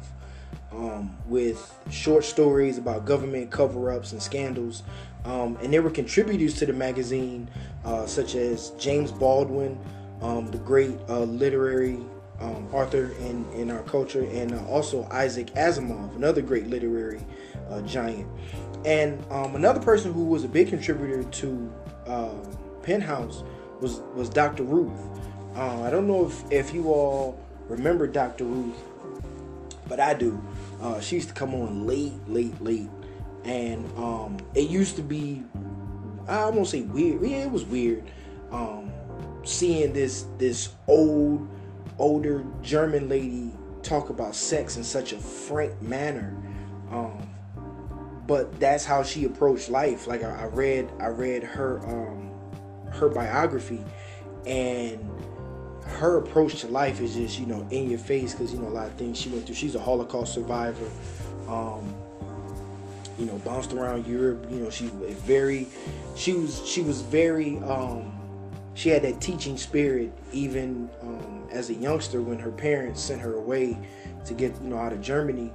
um, 0.73 1.15
with 1.27 1.77
short 1.91 2.25
stories 2.25 2.79
about 2.79 3.05
government 3.05 3.51
cover-ups 3.51 4.13
and 4.13 4.23
scandals. 4.23 4.83
Um, 5.25 5.57
and 5.63 5.73
there 5.73 5.83
were 5.83 5.91
contributors 5.91 6.55
to 6.55 6.67
the 6.67 6.73
magazine, 6.73 7.49
uh, 7.85 8.07
such 8.07 8.35
as 8.35 8.71
James 8.79 9.13
Baldwin, 9.13 9.79
um, 10.21 10.51
the 10.51 10.59
great 10.59 10.97
uh, 11.09 11.21
literary 11.21 11.99
um, 12.41 12.69
author 12.73 13.13
in, 13.21 13.47
in 13.55 13.71
our 13.71 13.83
culture, 13.83 14.23
and 14.25 14.53
uh, 14.53 14.65
also 14.67 15.07
Isaac 15.11 15.49
Asimov, 15.55 16.15
another 16.17 16.43
great 16.43 16.67
literary 16.67 17.21
uh, 17.71 17.81
giant. 17.83 18.29
And 18.85 19.25
um, 19.31 19.57
another 19.57 19.81
person 19.81 20.13
who 20.13 20.25
was 20.25 20.45
a 20.45 20.49
big 20.49 20.69
contributor 20.69 21.25
to 21.25 21.73
uh, 22.07 22.35
Penthouse 22.83 23.43
was 23.81 24.01
was 24.15 24.29
Dr. 24.29 24.63
Ruth. 24.63 24.93
Uh, 25.55 25.83
I 25.83 25.91
don't 25.91 26.07
know 26.07 26.27
if, 26.27 26.53
if 26.53 26.75
you 26.75 26.89
all 26.89 27.41
remember 27.69 28.07
Dr. 28.07 28.45
Ruth, 28.45 28.77
but 29.89 30.01
I 30.01 30.15
do. 30.15 30.43
Uh, 30.83 31.01
she 31.01 31.17
used 31.17 31.29
to 31.29 31.35
come 31.35 31.55
on 31.55 31.87
late, 31.87 32.13
late, 32.29 32.61
late, 32.61 32.91
and 33.45 33.87
um, 33.97 34.37
it 34.55 34.69
used 34.69 34.97
to 34.97 35.03
be 35.03 35.43
I 36.29 36.49
won't 36.51 36.67
say 36.67 36.83
weird. 36.83 37.23
Yeah, 37.23 37.45
it 37.45 37.51
was 37.51 37.65
weird. 37.65 38.05
Um, 38.51 38.93
seeing 39.45 39.93
this 39.93 40.27
this 40.39 40.71
old 40.87 41.49
older 41.99 42.45
German 42.63 43.09
lady 43.09 43.53
talk 43.83 44.11
about 44.11 44.35
sex 44.35 44.77
in 44.77 44.85
such 44.85 45.13
a 45.13 45.19
frank 45.19 45.81
manner. 45.83 46.37
Um, 46.91 47.29
but 48.27 48.59
that's 48.59 48.85
how 48.85 49.03
she 49.03 49.25
approached 49.25 49.69
life. 49.69 50.07
Like 50.07 50.23
I, 50.23 50.43
I 50.43 50.45
read, 50.47 50.91
I 50.99 51.09
read 51.09 51.43
her 51.43 51.81
um, 51.87 52.31
her 52.91 53.09
biography, 53.09 53.85
and 54.47 54.99
her 55.85 56.17
approach 56.19 56.61
to 56.61 56.69
life 56.69 57.01
is 57.01 57.15
just 57.15 57.39
you 57.39 57.47
know 57.47 57.67
in 57.71 57.91
your 57.91 57.99
face 57.99 58.33
because 58.33 58.53
you 58.53 58.59
know 58.59 58.69
a 58.69 58.71
lot 58.71 58.87
of 58.87 58.95
things 58.95 59.19
she 59.19 59.29
went 59.29 59.47
through. 59.47 59.55
She's 59.55 59.75
a 59.75 59.81
Holocaust 59.81 60.35
survivor. 60.35 60.89
Um, 61.49 61.95
you 63.19 63.27
know, 63.27 63.39
bounced 63.39 63.73
around 63.73 64.07
Europe. 64.07 64.47
You 64.51 64.61
know, 64.61 64.71
she 64.71 64.87
was 64.89 65.13
very, 65.13 65.69
she 66.17 66.33
was 66.33 66.67
she 66.67 66.83
was 66.83 67.01
very. 67.03 67.59
Um, 67.59 68.24
she 68.75 68.89
had 68.89 69.03
that 69.03 69.21
teaching 69.21 69.57
spirit 69.57 70.13
even 70.33 70.91
um, 71.01 71.49
as 71.51 71.71
a 71.71 71.75
youngster 71.75 72.21
when 72.21 72.39
her 72.39 72.51
parents 72.51 73.01
sent 73.01 73.21
her 73.21 73.35
away 73.35 73.79
to 74.27 74.35
get 74.35 74.61
you 74.61 74.69
know 74.69 74.79
out 74.79 74.93
of 74.93 75.01
Germany. 75.01 75.53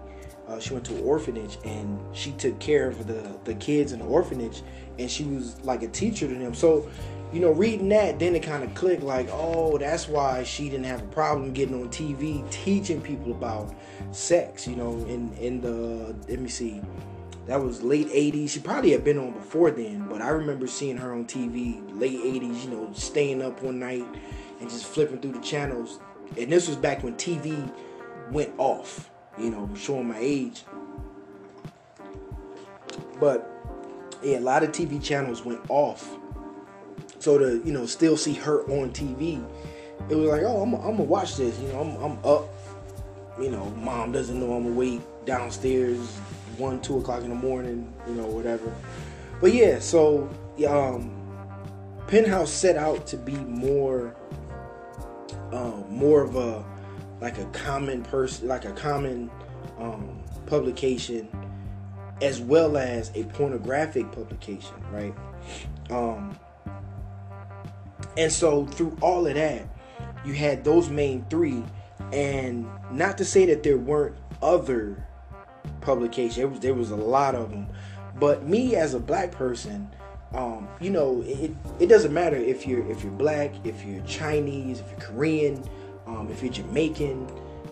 Uh, 0.47 0.59
she 0.59 0.73
went 0.73 0.83
to 0.83 0.95
an 0.95 1.03
orphanage 1.03 1.59
and 1.63 1.99
she 2.15 2.31
took 2.31 2.57
care 2.59 2.87
of 2.87 3.05
the 3.05 3.37
the 3.43 3.53
kids 3.55 3.91
in 3.91 3.99
the 3.99 4.05
orphanage, 4.05 4.63
and 4.97 5.11
she 5.11 5.25
was 5.25 5.61
like 5.63 5.83
a 5.83 5.87
teacher 5.89 6.27
to 6.27 6.33
them. 6.33 6.55
So, 6.55 6.89
you 7.31 7.39
know, 7.39 7.51
reading 7.51 7.89
that, 7.89 8.17
then 8.17 8.35
it 8.35 8.41
kind 8.41 8.63
of 8.63 8.73
clicked 8.73 9.03
like, 9.03 9.27
oh, 9.31 9.77
that's 9.77 10.07
why 10.07 10.43
she 10.43 10.69
didn't 10.69 10.85
have 10.85 11.01
a 11.01 11.07
problem 11.07 11.53
getting 11.53 11.79
on 11.79 11.89
TV 11.89 12.49
teaching 12.49 13.01
people 13.01 13.31
about 13.31 13.75
sex. 14.11 14.65
You 14.65 14.77
know, 14.77 14.93
in 15.05 15.33
in 15.33 15.61
the 15.61 16.15
let 16.27 16.39
me 16.39 16.49
see, 16.49 16.81
that 17.49 17.59
was 17.59 17.81
late 17.81 18.07
80s. 18.09 18.51
She 18.51 18.59
probably 18.59 18.91
had 18.91 19.03
been 19.03 19.17
on 19.17 19.31
before 19.31 19.71
then, 19.71 20.07
but 20.07 20.21
I 20.21 20.29
remember 20.29 20.67
seeing 20.67 20.97
her 20.97 21.13
on 21.13 21.25
TV 21.25 21.81
late 21.99 22.19
80s, 22.19 22.65
you 22.65 22.69
know, 22.69 22.91
staying 22.93 23.41
up 23.41 23.63
one 23.63 23.79
night 23.79 24.05
and 24.61 24.69
just 24.69 24.85
flipping 24.85 25.19
through 25.19 25.31
the 25.31 25.39
channels. 25.39 25.99
And 26.37 26.51
this 26.51 26.67
was 26.67 26.77
back 26.77 27.03
when 27.03 27.15
TV 27.15 27.73
went 28.29 28.53
off, 28.59 29.09
you 29.39 29.49
know, 29.49 29.67
showing 29.75 30.09
my 30.09 30.19
age. 30.19 30.63
But 33.19 33.49
yeah, 34.21 34.37
a 34.37 34.41
lot 34.41 34.61
of 34.61 34.71
TV 34.71 35.03
channels 35.03 35.43
went 35.43 35.67
off. 35.69 36.07
So 37.17 37.39
to, 37.39 37.63
you 37.65 37.71
know, 37.71 37.87
still 37.87 38.15
see 38.15 38.35
her 38.35 38.61
on 38.65 38.91
TV, 38.91 39.43
it 40.07 40.15
was 40.15 40.29
like, 40.29 40.43
oh, 40.43 40.61
I'm, 40.61 40.75
I'm 40.75 40.81
gonna 40.97 41.03
watch 41.03 41.37
this. 41.37 41.59
You 41.59 41.69
know, 41.69 41.79
I'm, 41.79 41.95
I'm 42.03 42.23
up. 42.23 42.47
You 43.41 43.49
know, 43.49 43.71
mom 43.71 44.11
doesn't 44.11 44.39
know 44.39 44.53
I'm 44.53 44.67
awake 44.67 45.01
downstairs 45.25 46.15
one, 46.59 46.81
two 46.81 46.99
o'clock 46.99 47.23
in 47.23 47.29
the 47.29 47.35
morning, 47.35 47.91
you 48.07 48.13
know, 48.13 48.27
whatever. 48.27 48.73
But 49.41 49.53
yeah, 49.53 49.79
so 49.79 50.29
um, 50.67 51.11
Penthouse 52.07 52.51
set 52.51 52.75
out 52.75 53.07
to 53.07 53.17
be 53.17 53.35
more, 53.35 54.15
um, 55.51 55.85
more 55.89 56.21
of 56.21 56.35
a 56.35 56.63
like 57.21 57.37
a 57.37 57.45
common 57.45 58.03
person, 58.03 58.47
like 58.47 58.65
a 58.65 58.71
common 58.71 59.29
um, 59.77 60.21
publication, 60.45 61.27
as 62.21 62.39
well 62.39 62.77
as 62.77 63.11
a 63.15 63.23
pornographic 63.25 64.11
publication, 64.11 64.75
right? 64.91 65.13
Um, 65.89 66.37
and 68.17 68.31
so 68.31 68.65
through 68.65 68.97
all 69.01 69.27
of 69.27 69.35
that, 69.35 69.67
you 70.25 70.33
had 70.33 70.63
those 70.63 70.89
main 70.89 71.25
three, 71.29 71.63
and 72.11 72.67
not 72.91 73.17
to 73.17 73.25
say 73.25 73.45
that 73.45 73.63
there 73.63 73.77
weren't 73.77 74.15
other 74.41 75.05
publication. 75.81 76.43
It 76.43 76.49
was 76.49 76.59
there 76.59 76.73
was 76.73 76.91
a 76.91 76.95
lot 76.95 77.35
of 77.35 77.49
them, 77.49 77.67
but 78.19 78.45
me 78.45 78.75
as 78.75 78.93
a 78.93 78.99
black 78.99 79.31
person, 79.31 79.89
um, 80.33 80.67
you 80.79 80.91
know, 80.91 81.23
it, 81.25 81.51
it 81.79 81.87
doesn't 81.87 82.13
matter 82.13 82.35
if 82.35 82.67
you're 82.67 82.89
if 82.91 83.03
you're 83.03 83.11
black, 83.11 83.53
if 83.63 83.83
you're 83.83 84.03
Chinese, 84.03 84.79
if 84.79 84.89
you're 84.91 84.99
Korean, 84.99 85.63
um, 86.05 86.29
if 86.31 86.43
you're 86.43 86.53
Jamaican. 86.53 87.27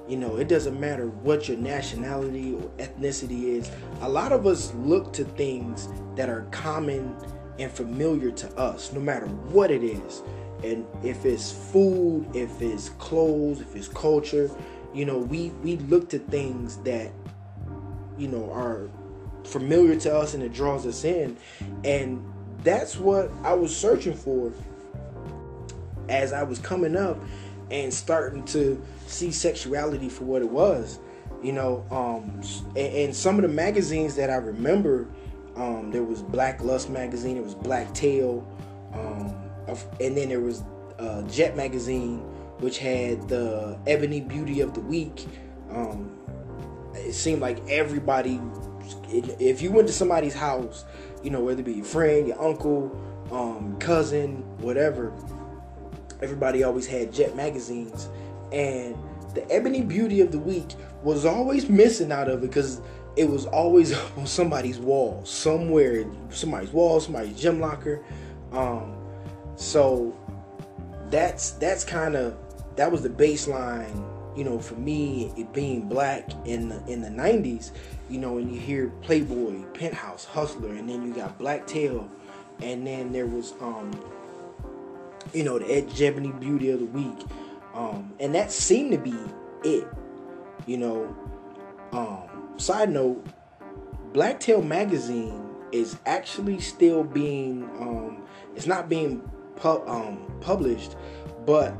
You 0.07 0.15
know, 0.15 0.37
it 0.37 0.47
doesn't 0.47 0.79
matter 0.79 1.07
what 1.07 1.49
your 1.49 1.57
nationality 1.57 2.53
or 2.53 2.61
ethnicity 2.77 3.43
is. 3.43 3.69
A 3.99 4.07
lot 4.07 4.31
of 4.31 4.47
us 4.47 4.73
look 4.75 5.11
to 5.13 5.25
things 5.25 5.89
that 6.15 6.29
are 6.29 6.43
common 6.51 7.13
and 7.59 7.69
familiar 7.69 8.31
to 8.31 8.57
us, 8.57 8.93
no 8.93 9.01
matter 9.01 9.25
what 9.25 9.69
it 9.69 9.83
is. 9.83 10.21
And 10.63 10.85
if 11.03 11.25
it's 11.25 11.51
food, 11.51 12.25
if 12.33 12.61
it's 12.61 12.89
clothes, 12.89 13.59
if 13.59 13.75
it's 13.75 13.89
culture, 13.89 14.49
you 14.93 15.05
know, 15.05 15.17
we 15.17 15.49
we 15.61 15.75
look 15.75 16.09
to 16.09 16.19
things 16.19 16.77
that 16.77 17.11
you 18.17 18.27
know 18.27 18.51
are 18.51 18.89
familiar 19.43 19.97
to 19.97 20.13
us 20.13 20.33
and 20.33 20.43
it 20.43 20.53
draws 20.53 20.85
us 20.85 21.03
in 21.03 21.37
and 21.83 22.23
that's 22.63 22.97
what 22.97 23.31
i 23.43 23.53
was 23.53 23.75
searching 23.75 24.13
for 24.13 24.51
as 26.09 26.33
I 26.33 26.43
was 26.43 26.59
coming 26.59 26.95
up 26.95 27.17
and 27.71 27.93
starting 27.93 28.43
to 28.45 28.81
see 29.07 29.31
sexuality 29.31 30.09
for 30.09 30.23
what 30.23 30.41
it 30.41 30.49
was, 30.49 30.99
you 31.43 31.51
know, 31.51 31.85
um, 31.91 32.41
and, 32.75 32.95
and 32.95 33.15
some 33.15 33.35
of 33.35 33.41
the 33.41 33.47
magazines 33.47 34.15
that 34.15 34.29
I 34.29 34.35
remember, 34.35 35.07
um, 35.55 35.91
there 35.91 36.03
was 36.03 36.21
Black 36.21 36.61
Lust 36.63 36.89
magazine, 36.89 37.35
there 37.35 37.43
was 37.43 37.55
Black 37.55 37.93
Tail, 37.93 38.47
um, 38.93 39.35
and 39.99 40.15
then 40.15 40.29
there 40.29 40.39
was 40.39 40.63
uh, 40.99 41.23
Jet 41.23 41.57
magazine, 41.57 42.19
which 42.59 42.77
had 42.77 43.27
the 43.27 43.77
Ebony 43.85 44.21
Beauty 44.21 44.61
of 44.61 44.73
the 44.73 44.81
Week. 44.81 45.25
It 46.97 47.13
seemed 47.13 47.41
like 47.41 47.61
everybody, 47.69 48.39
if 49.09 49.61
you 49.61 49.71
went 49.71 49.87
to 49.87 49.93
somebody's 49.93 50.33
house, 50.33 50.85
you 51.23 51.29
know, 51.29 51.41
whether 51.41 51.61
it 51.61 51.65
be 51.65 51.73
your 51.73 51.85
friend, 51.85 52.27
your 52.27 52.41
uncle, 52.41 52.99
um, 53.31 53.77
cousin, 53.79 54.37
whatever, 54.59 55.13
everybody 56.21 56.63
always 56.63 56.87
had 56.87 57.13
Jet 57.13 57.35
magazines, 57.35 58.09
and 58.51 58.95
the 59.33 59.49
Ebony 59.51 59.81
Beauty 59.81 60.21
of 60.21 60.31
the 60.31 60.39
Week 60.39 60.67
was 61.03 61.25
always 61.25 61.69
missing 61.69 62.11
out 62.11 62.29
of 62.29 62.43
it 62.43 62.47
because 62.47 62.81
it 63.15 63.27
was 63.27 63.45
always 63.45 63.93
on 64.17 64.25
somebody's 64.25 64.79
wall, 64.79 65.23
somewhere, 65.25 66.05
somebody's 66.29 66.71
wall, 66.71 66.99
somebody's 66.99 67.39
gym 67.39 67.59
locker. 67.59 68.03
Um, 68.51 68.95
so 69.55 70.15
that's 71.09 71.51
that's 71.51 71.83
kind 71.83 72.15
of 72.15 72.37
that 72.75 72.91
was 72.91 73.01
the 73.01 73.09
baseline, 73.09 74.05
you 74.37 74.43
know, 74.43 74.59
for 74.59 74.75
me 74.75 75.33
it 75.35 75.51
being 75.51 75.89
black 75.89 76.29
in 76.45 76.69
the 76.69 76.85
in 76.85 77.01
the 77.01 77.09
'90s. 77.09 77.71
You 78.09 78.19
know, 78.19 78.33
when 78.33 78.53
you 78.53 78.59
hear 78.59 78.87
Playboy, 79.01 79.63
Penthouse, 79.73 80.23
Hustler, 80.23 80.69
and 80.69 80.87
then 80.87 81.01
you 81.01 81.13
got 81.13 81.37
Black 81.37 81.67
Tail, 81.67 82.07
and 82.61 82.85
then 82.85 83.11
there 83.11 83.25
was 83.25 83.53
um, 83.59 83.91
you 85.33 85.43
know, 85.43 85.59
the 85.59 85.65
Ed 85.71 86.39
Beauty 86.39 86.69
of 86.69 86.79
the 86.79 86.85
Week, 86.85 87.19
um, 87.73 88.13
and 88.19 88.33
that 88.35 88.51
seemed 88.51 88.91
to 88.91 88.97
be 88.97 89.17
it. 89.63 89.87
You 90.65 90.77
know, 90.77 91.15
um, 91.91 92.57
side 92.57 92.89
note, 92.89 93.25
Blacktail 94.13 94.61
magazine 94.61 95.43
is 95.71 95.97
actually 96.05 96.59
still 96.59 97.03
being 97.03 97.63
um, 97.79 98.23
it's 98.55 98.67
not 98.67 98.89
being 98.89 99.21
pu- 99.55 99.85
um, 99.87 100.31
published, 100.41 100.95
but 101.45 101.75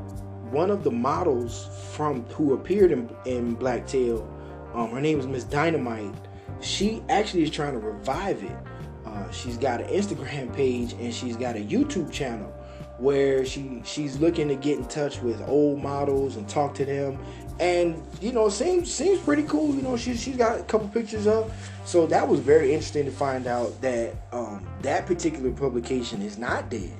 one 0.50 0.70
of 0.70 0.84
the 0.84 0.90
models 0.90 1.68
from 1.92 2.24
who 2.26 2.54
appeared 2.54 2.90
in, 2.90 3.10
in 3.26 3.54
Blacktail, 3.54 4.26
um, 4.74 4.90
her 4.90 5.00
name 5.00 5.18
is 5.18 5.26
Miss 5.26 5.44
Dynamite. 5.44 6.14
She 6.60 7.02
actually 7.08 7.42
is 7.42 7.50
trying 7.50 7.72
to 7.72 7.78
revive 7.78 8.42
it. 8.42 8.56
Uh, 9.04 9.30
she's 9.30 9.56
got 9.56 9.80
an 9.80 9.88
Instagram 9.88 10.54
page 10.56 10.92
and 10.94 11.12
she's 11.12 11.36
got 11.36 11.56
a 11.56 11.60
YouTube 11.60 12.10
channel 12.12 12.52
where 12.98 13.44
she 13.44 13.80
she's 13.84 14.18
looking 14.18 14.48
to 14.48 14.56
get 14.56 14.76
in 14.76 14.84
touch 14.86 15.22
with 15.22 15.40
old 15.48 15.80
models 15.80 16.36
and 16.36 16.48
talk 16.48 16.74
to 16.74 16.84
them. 16.84 17.18
And 17.60 18.02
you 18.20 18.32
know 18.32 18.48
seems 18.48 18.92
seems 18.92 19.20
pretty 19.20 19.44
cool. 19.44 19.74
You 19.74 19.82
know 19.82 19.96
she, 19.96 20.16
she's 20.16 20.36
got 20.36 20.58
a 20.58 20.62
couple 20.64 20.88
pictures 20.88 21.26
up. 21.26 21.50
So 21.84 22.06
that 22.06 22.26
was 22.26 22.40
very 22.40 22.72
interesting 22.72 23.04
to 23.04 23.10
find 23.10 23.46
out 23.46 23.80
that 23.80 24.14
um, 24.32 24.66
that 24.82 25.06
particular 25.06 25.52
publication 25.52 26.22
is 26.22 26.38
not 26.38 26.70
dead. 26.70 26.92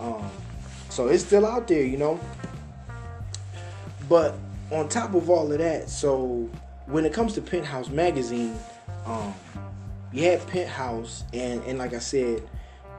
Um, 0.00 0.28
so 0.90 1.08
it's 1.08 1.24
still 1.24 1.46
out 1.46 1.68
there 1.68 1.84
you 1.84 1.96
know 1.96 2.18
but 4.08 4.34
on 4.70 4.88
top 4.88 5.14
of 5.14 5.30
all 5.30 5.50
of 5.50 5.58
that 5.58 5.88
so 5.88 6.48
when 6.86 7.04
it 7.04 7.12
comes 7.12 7.34
to 7.34 7.40
penthouse 7.40 7.88
magazine 7.88 8.56
um, 9.06 9.34
you 10.12 10.24
had 10.24 10.44
penthouse 10.46 11.24
and 11.32 11.62
and 11.64 11.78
like 11.78 11.94
i 11.94 11.98
said 11.98 12.42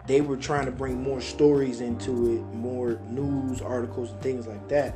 they 0.10 0.22
were 0.22 0.38
trying 0.38 0.66
to 0.66 0.72
bring 0.72 1.04
more 1.04 1.22
stories 1.22 1.82
into 1.82 2.34
it, 2.34 2.56
more 2.56 3.00
news 3.10 3.62
articles 3.62 4.10
and 4.10 4.20
things 4.22 4.48
like 4.48 4.68
that. 4.68 4.96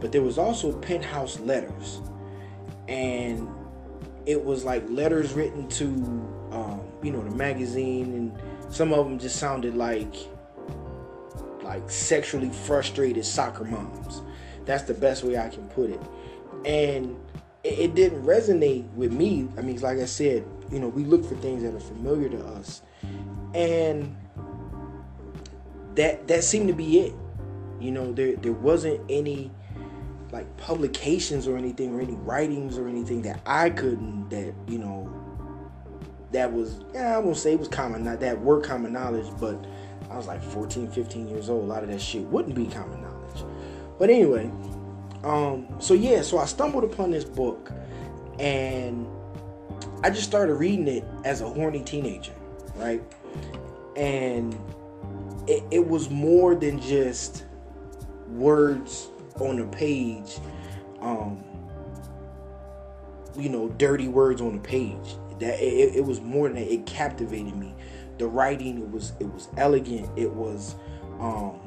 But 0.00 0.12
there 0.12 0.22
was 0.22 0.38
also 0.38 0.72
penthouse 0.72 1.38
letters, 1.40 2.00
and 2.88 3.46
it 4.24 4.42
was 4.42 4.64
like 4.64 4.88
letters 4.88 5.34
written 5.34 5.68
to, 5.68 5.84
um, 6.52 6.80
you 7.02 7.10
know, 7.10 7.22
the 7.22 7.36
magazine, 7.36 8.14
and 8.14 8.72
some 8.74 8.94
of 8.94 9.06
them 9.06 9.18
just 9.18 9.36
sounded 9.36 9.74
like, 9.74 10.14
like 11.62 11.90
sexually 11.90 12.48
frustrated 12.48 13.26
soccer 13.26 13.64
moms. 13.64 14.22
That's 14.66 14.82
the 14.82 14.94
best 14.94 15.24
way 15.24 15.38
I 15.38 15.48
can 15.48 15.68
put 15.68 15.90
it, 15.90 16.00
and 16.64 17.16
it, 17.64 17.78
it 17.78 17.94
didn't 17.94 18.24
resonate 18.24 18.92
with 18.94 19.12
me. 19.12 19.48
I 19.56 19.62
mean, 19.62 19.80
like 19.80 19.98
I 19.98 20.06
said, 20.06 20.44
you 20.70 20.80
know, 20.80 20.88
we 20.88 21.04
look 21.04 21.24
for 21.24 21.36
things 21.36 21.62
that 21.62 21.74
are 21.74 21.80
familiar 21.80 22.28
to 22.28 22.44
us, 22.46 22.82
and 23.54 24.14
that 25.94 26.28
that 26.28 26.44
seemed 26.44 26.68
to 26.68 26.74
be 26.74 27.00
it. 27.00 27.14
You 27.80 27.92
know, 27.92 28.12
there 28.12 28.36
there 28.36 28.52
wasn't 28.52 29.00
any 29.08 29.50
like 30.32 30.56
publications 30.56 31.46
or 31.46 31.56
anything 31.56 31.94
or 31.94 32.00
any 32.00 32.14
writings 32.14 32.78
or 32.78 32.88
anything 32.88 33.22
that 33.22 33.40
I 33.46 33.70
couldn't 33.70 34.28
that 34.30 34.52
you 34.66 34.78
know 34.78 35.12
that 36.32 36.52
was 36.52 36.80
yeah 36.92 37.16
I 37.16 37.18
won't 37.18 37.36
say 37.36 37.52
it 37.52 37.58
was 37.58 37.68
common 37.68 38.04
not 38.04 38.20
that 38.20 38.40
were 38.40 38.60
common 38.60 38.92
knowledge 38.92 39.26
but 39.40 39.64
I 40.10 40.16
was 40.16 40.26
like 40.26 40.42
14 40.42 40.90
15 40.90 41.28
years 41.28 41.48
old 41.48 41.64
a 41.64 41.66
lot 41.66 41.84
of 41.84 41.90
that 41.90 42.00
shit 42.00 42.22
wouldn't 42.22 42.54
be 42.56 42.66
common 42.66 43.05
but 43.98 44.10
anyway 44.10 44.50
um 45.24 45.66
so 45.78 45.94
yeah 45.94 46.22
so 46.22 46.38
I 46.38 46.46
stumbled 46.46 46.84
upon 46.84 47.10
this 47.10 47.24
book 47.24 47.72
and 48.38 49.06
I 50.02 50.10
just 50.10 50.24
started 50.24 50.54
reading 50.54 50.88
it 50.88 51.04
as 51.24 51.40
a 51.40 51.48
horny 51.48 51.82
teenager 51.82 52.32
right? 52.76 53.02
And 53.96 54.54
it, 55.46 55.62
it 55.70 55.86
was 55.86 56.10
more 56.10 56.54
than 56.54 56.80
just 56.80 57.44
words 58.28 59.08
on 59.40 59.60
a 59.60 59.66
page 59.66 60.38
um 61.00 61.42
you 63.36 63.48
know 63.48 63.68
dirty 63.70 64.08
words 64.08 64.40
on 64.40 64.56
a 64.56 64.60
page. 64.60 65.16
That 65.38 65.60
it, 65.60 65.96
it 65.96 66.04
was 66.04 66.20
more 66.20 66.48
than 66.48 66.56
that. 66.56 66.72
It 66.72 66.86
captivated 66.86 67.54
me. 67.54 67.74
The 68.18 68.26
writing 68.26 68.78
it 68.78 68.90
was 68.90 69.12
it 69.20 69.32
was 69.32 69.48
elegant. 69.56 70.08
It 70.16 70.32
was 70.32 70.74
um 71.20 71.60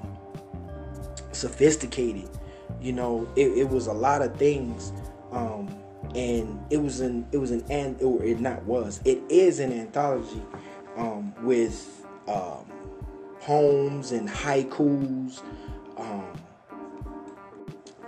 sophisticated 1.31 2.29
you 2.81 2.91
know 2.91 3.27
it, 3.35 3.47
it 3.57 3.69
was 3.69 3.87
a 3.87 3.93
lot 3.93 4.21
of 4.21 4.35
things 4.37 4.91
um 5.31 5.67
and 6.15 6.59
it 6.69 6.77
was 6.77 7.01
an 7.01 7.25
it 7.31 7.37
was 7.37 7.51
an 7.51 7.63
and 7.69 8.01
or 8.01 8.23
it 8.23 8.39
not 8.39 8.63
was 8.63 8.99
it 9.05 9.21
is 9.29 9.59
an 9.59 9.71
anthology 9.71 10.41
um 10.97 11.33
with 11.43 12.05
um 12.27 12.65
poems 13.39 14.11
and 14.11 14.27
haikus, 14.29 15.41
um, 15.97 16.25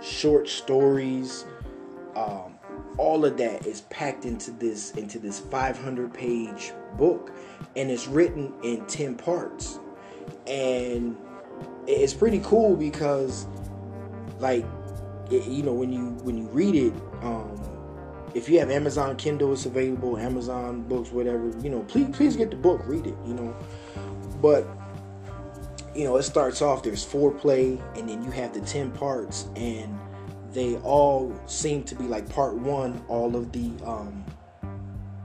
short 0.00 0.48
stories, 0.48 1.44
um, 2.14 2.54
all 2.98 3.24
of 3.24 3.36
that 3.38 3.66
is 3.66 3.82
packed 3.82 4.24
into 4.24 4.50
this 4.52 4.92
into 4.92 5.18
this 5.18 5.40
500 5.40 6.12
page 6.12 6.72
book, 6.96 7.32
and 7.76 7.90
it's 7.90 8.06
written 8.06 8.52
in 8.62 8.84
10 8.86 9.16
parts, 9.16 9.78
and 10.46 11.16
it's 11.86 12.14
pretty 12.14 12.40
cool 12.44 12.76
because, 12.76 13.46
like, 14.38 14.64
it, 15.30 15.46
you 15.46 15.62
know, 15.62 15.72
when 15.72 15.92
you 15.92 16.10
when 16.22 16.36
you 16.36 16.46
read 16.48 16.74
it. 16.74 16.92
Um, 17.22 17.58
if 18.34 18.48
you 18.48 18.58
have 18.60 18.70
Amazon 18.70 19.16
Kindle, 19.16 19.52
it's 19.52 19.66
available. 19.66 20.16
Amazon 20.16 20.82
books, 20.82 21.10
whatever. 21.10 21.52
You 21.60 21.68
know, 21.68 21.80
please 21.82 22.08
please 22.16 22.36
get 22.36 22.50
the 22.50 22.56
book, 22.56 22.80
read 22.86 23.06
it. 23.06 23.14
You 23.26 23.34
know, 23.34 23.56
but 24.40 24.66
you 25.94 26.04
know, 26.04 26.16
it 26.16 26.22
starts 26.22 26.62
off 26.62 26.82
there's 26.82 27.04
foreplay, 27.04 27.80
and 27.98 28.08
then 28.08 28.22
you 28.22 28.30
have 28.30 28.54
the 28.54 28.60
10 28.60 28.92
parts, 28.92 29.48
and 29.56 29.98
they 30.52 30.76
all 30.76 31.38
seem 31.46 31.82
to 31.84 31.94
be 31.94 32.04
like 32.04 32.28
part 32.28 32.54
one. 32.54 33.04
All 33.08 33.36
of 33.36 33.52
the 33.52 33.70
um, 33.84 34.24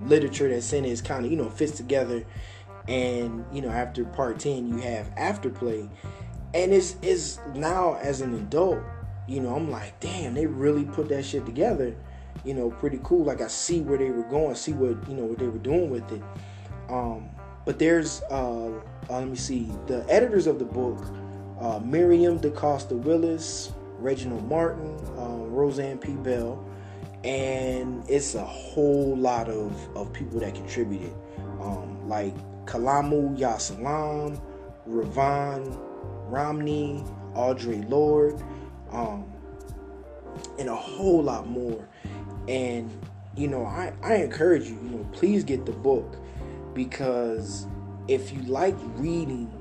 literature 0.01 0.49
that's 0.49 0.73
in 0.73 0.85
it 0.85 0.91
is 0.91 1.01
kind 1.01 1.25
of, 1.25 1.31
you 1.31 1.37
know, 1.37 1.49
fits 1.49 1.73
together. 1.73 2.25
And, 2.87 3.45
you 3.51 3.61
know, 3.61 3.69
after 3.69 4.05
part 4.05 4.39
10, 4.39 4.67
you 4.67 4.77
have 4.77 5.13
afterplay. 5.15 5.89
And 6.57 6.73
it's, 6.73 6.95
it's 7.03 7.39
now 7.53 7.99
as 8.01 8.21
an 8.21 8.33
adult, 8.33 8.79
you 9.27 9.41
know, 9.41 9.55
I'm 9.55 9.69
like, 9.69 9.99
damn, 9.99 10.33
they 10.33 10.47
really 10.47 10.85
put 10.85 11.07
that 11.09 11.23
shit 11.23 11.45
together. 11.45 11.95
You 12.43 12.55
know, 12.55 12.71
pretty 12.71 12.99
cool. 13.03 13.23
Like 13.23 13.41
I 13.41 13.47
see 13.47 13.81
where 13.81 13.99
they 13.99 14.09
were 14.09 14.23
going, 14.23 14.55
see 14.55 14.73
what, 14.73 15.07
you 15.07 15.15
know, 15.15 15.25
what 15.25 15.37
they 15.37 15.47
were 15.47 15.59
doing 15.59 15.91
with 15.91 16.11
it. 16.11 16.23
Um, 16.89 17.29
but 17.63 17.77
there's, 17.77 18.23
uh, 18.31 18.69
uh, 18.69 19.19
let 19.19 19.27
me 19.27 19.35
see, 19.35 19.71
the 19.85 20.03
editors 20.09 20.47
of 20.47 20.57
the 20.57 20.65
book, 20.65 21.05
uh, 21.61 21.79
Miriam 21.79 22.39
DeCosta-Willis, 22.39 23.71
Reginald 23.99 24.49
Martin, 24.49 24.95
uh, 25.15 25.45
Roseann 25.51 26.01
P. 26.01 26.13
Bell, 26.13 26.65
and 27.23 28.03
it's 28.09 28.33
a 28.33 28.43
whole 28.43 29.15
lot 29.15 29.47
of, 29.47 29.95
of 29.95 30.11
people 30.11 30.39
that 30.39 30.55
contributed, 30.55 31.13
um, 31.61 32.09
like 32.09 32.33
Kalamu 32.65 33.37
ya 33.37 33.57
Salaam, 33.57 34.41
Ravon 34.89 35.86
Romney, 36.29 37.03
Audre 37.33 37.87
Lorde, 37.89 38.41
um, 38.91 39.25
and 40.59 40.69
a 40.69 40.75
whole 40.75 41.23
lot 41.23 41.47
more. 41.47 41.87
And 42.47 42.91
you 43.35 43.47
know, 43.47 43.65
I, 43.65 43.93
I 44.01 44.15
encourage 44.15 44.67
you, 44.67 44.79
you 44.83 44.89
know, 44.89 45.07
please 45.11 45.43
get 45.43 45.65
the 45.65 45.71
book 45.71 46.17
because 46.73 47.67
if 48.07 48.33
you 48.33 48.41
like 48.43 48.75
reading, 48.95 49.51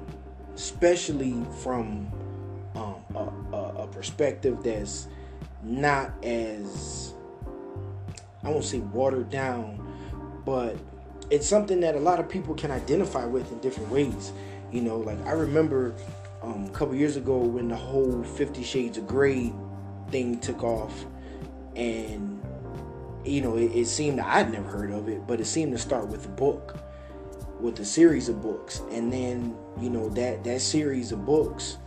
especially 0.55 1.37
from 1.63 2.11
um, 2.75 2.97
a, 3.53 3.87
perspective 3.93 4.63
that's 4.63 5.07
not 5.63 6.13
as 6.23 7.15
I 8.45 8.51
won't 8.51 8.65
say 8.65 8.81
watered 8.81 9.31
down, 9.31 9.81
but 10.45 10.77
it's 11.31 11.47
something 11.47 11.81
that 11.81 11.95
a 11.95 12.01
lot 12.01 12.21
of 12.21 12.29
people 12.29 12.55
can 12.55 12.71
identify 12.71 13.25
with 13.25 13.51
in 13.51 13.59
different 13.61 13.91
ways. 13.91 14.33
You 14.71 14.83
know, 14.83 14.99
like 14.99 15.25
I 15.27 15.33
remember 15.33 15.95
um, 16.47 16.65
a 16.67 16.71
couple 16.71 16.95
years 16.95 17.17
ago 17.17 17.37
when 17.39 17.69
the 17.69 17.77
whole 17.77 18.23
Fifty 18.23 18.63
Shades 18.63 18.99
of 18.99 19.07
Grey 19.07 19.53
thing 20.11 20.39
took 20.39 20.63
off, 20.63 21.05
and 21.75 22.41
you 23.25 23.41
know, 23.41 23.57
it, 23.57 23.73
it 23.75 23.87
seemed 23.87 24.21
I'd 24.21 24.53
never 24.53 24.69
heard 24.69 24.93
of 24.93 25.09
it, 25.09 25.27
but 25.27 25.41
it 25.41 25.47
seemed 25.47 25.73
to 25.73 25.79
start 25.79 26.07
with 26.09 26.25
a 26.25 26.31
book, 26.31 26.79
with 27.61 27.81
a 27.81 27.85
series 27.85 28.29
of 28.29 28.41
books, 28.41 28.83
and 28.91 29.13
then 29.13 29.57
you 29.81 29.91
know 29.91 30.09
that 30.11 30.45
that 30.45 30.61
series 30.61 31.13
of 31.13 31.27
books 31.27 31.79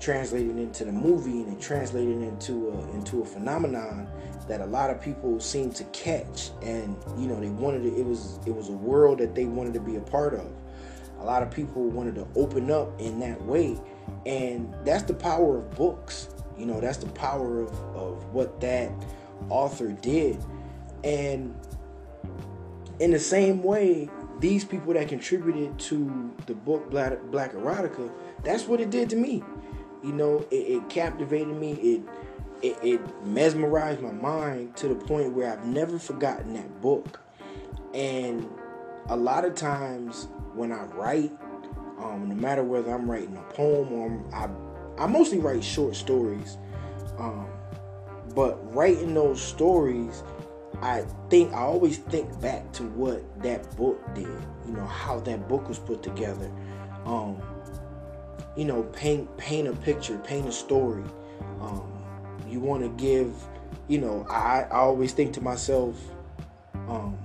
translated 0.00 0.56
into 0.56 0.84
the 0.84 0.92
movie 0.92 1.42
and 1.42 1.52
it 1.52 1.60
translated 1.60 2.22
into 2.22 2.70
a, 2.70 2.96
into 2.96 3.20
a 3.20 3.24
phenomenon 3.24 4.08
that 4.48 4.62
a 4.62 4.66
lot 4.66 4.88
of 4.88 4.98
people 4.98 5.38
seem 5.38 5.70
to 5.70 5.84
catch. 5.84 6.50
And 6.62 6.96
you 7.16 7.28
know 7.28 7.38
they 7.38 7.50
wanted 7.50 7.82
to, 7.82 7.96
it 7.96 8.04
was 8.04 8.40
it 8.44 8.54
was 8.54 8.70
a 8.70 8.72
world 8.72 9.18
that 9.18 9.34
they 9.34 9.44
wanted 9.44 9.74
to 9.74 9.80
be 9.80 9.96
a 9.96 10.00
part 10.00 10.34
of. 10.34 10.50
A 11.20 11.24
lot 11.24 11.42
of 11.42 11.50
people 11.50 11.84
wanted 11.84 12.14
to 12.14 12.26
open 12.34 12.70
up 12.70 12.98
in 12.98 13.20
that 13.20 13.40
way 13.42 13.78
and 14.26 14.74
that's 14.84 15.02
the 15.04 15.14
power 15.14 15.58
of 15.58 15.70
books 15.76 16.28
you 16.58 16.66
know 16.66 16.80
that's 16.80 16.98
the 16.98 17.08
power 17.08 17.60
of, 17.60 17.72
of 17.94 18.32
what 18.32 18.60
that 18.60 18.90
author 19.48 19.92
did 19.92 20.38
and 21.04 21.54
in 22.98 23.10
the 23.10 23.18
same 23.18 23.62
way 23.62 24.08
these 24.40 24.64
people 24.64 24.94
that 24.94 25.08
contributed 25.08 25.78
to 25.78 26.32
the 26.46 26.54
book 26.54 26.90
black, 26.90 27.20
black 27.30 27.52
erotica 27.52 28.10
that's 28.44 28.66
what 28.66 28.80
it 28.80 28.90
did 28.90 29.08
to 29.08 29.16
me 29.16 29.42
you 30.02 30.12
know, 30.12 30.46
it, 30.50 30.54
it 30.54 30.88
captivated 30.88 31.56
me. 31.56 31.72
It, 31.72 32.02
it 32.62 32.76
it 32.82 33.24
mesmerized 33.24 34.00
my 34.00 34.12
mind 34.12 34.76
to 34.76 34.88
the 34.88 34.94
point 34.94 35.32
where 35.32 35.52
I've 35.52 35.64
never 35.64 35.98
forgotten 35.98 36.54
that 36.54 36.80
book. 36.80 37.20
And 37.94 38.48
a 39.08 39.16
lot 39.16 39.44
of 39.44 39.54
times 39.54 40.28
when 40.54 40.72
I 40.72 40.84
write, 40.84 41.32
um, 42.02 42.28
no 42.28 42.34
matter 42.34 42.62
whether 42.62 42.92
I'm 42.92 43.10
writing 43.10 43.36
a 43.36 43.52
poem 43.52 43.92
or 43.92 44.06
I'm, 44.06 44.58
I, 44.98 45.04
I 45.04 45.06
mostly 45.06 45.38
write 45.38 45.62
short 45.62 45.94
stories. 45.96 46.56
Um, 47.18 47.46
but 48.34 48.74
writing 48.74 49.14
those 49.14 49.42
stories, 49.42 50.22
I 50.80 51.04
think 51.28 51.52
I 51.52 51.58
always 51.58 51.98
think 51.98 52.40
back 52.40 52.72
to 52.72 52.84
what 52.84 53.22
that 53.42 53.76
book 53.76 54.02
did. 54.14 54.28
You 54.66 54.72
know 54.72 54.86
how 54.86 55.20
that 55.20 55.48
book 55.48 55.68
was 55.68 55.78
put 55.78 56.02
together. 56.02 56.50
Um, 57.04 57.40
you 58.56 58.64
know, 58.64 58.82
paint 58.84 59.36
paint 59.36 59.68
a 59.68 59.72
picture, 59.72 60.16
paint 60.18 60.46
a 60.46 60.52
story. 60.52 61.04
Um, 61.60 61.92
you 62.48 62.60
want 62.60 62.82
to 62.82 62.88
give, 63.02 63.32
you 63.88 63.98
know, 63.98 64.26
I, 64.28 64.62
I 64.62 64.78
always 64.78 65.12
think 65.12 65.34
to 65.34 65.40
myself, 65.40 65.96
um, 66.88 67.18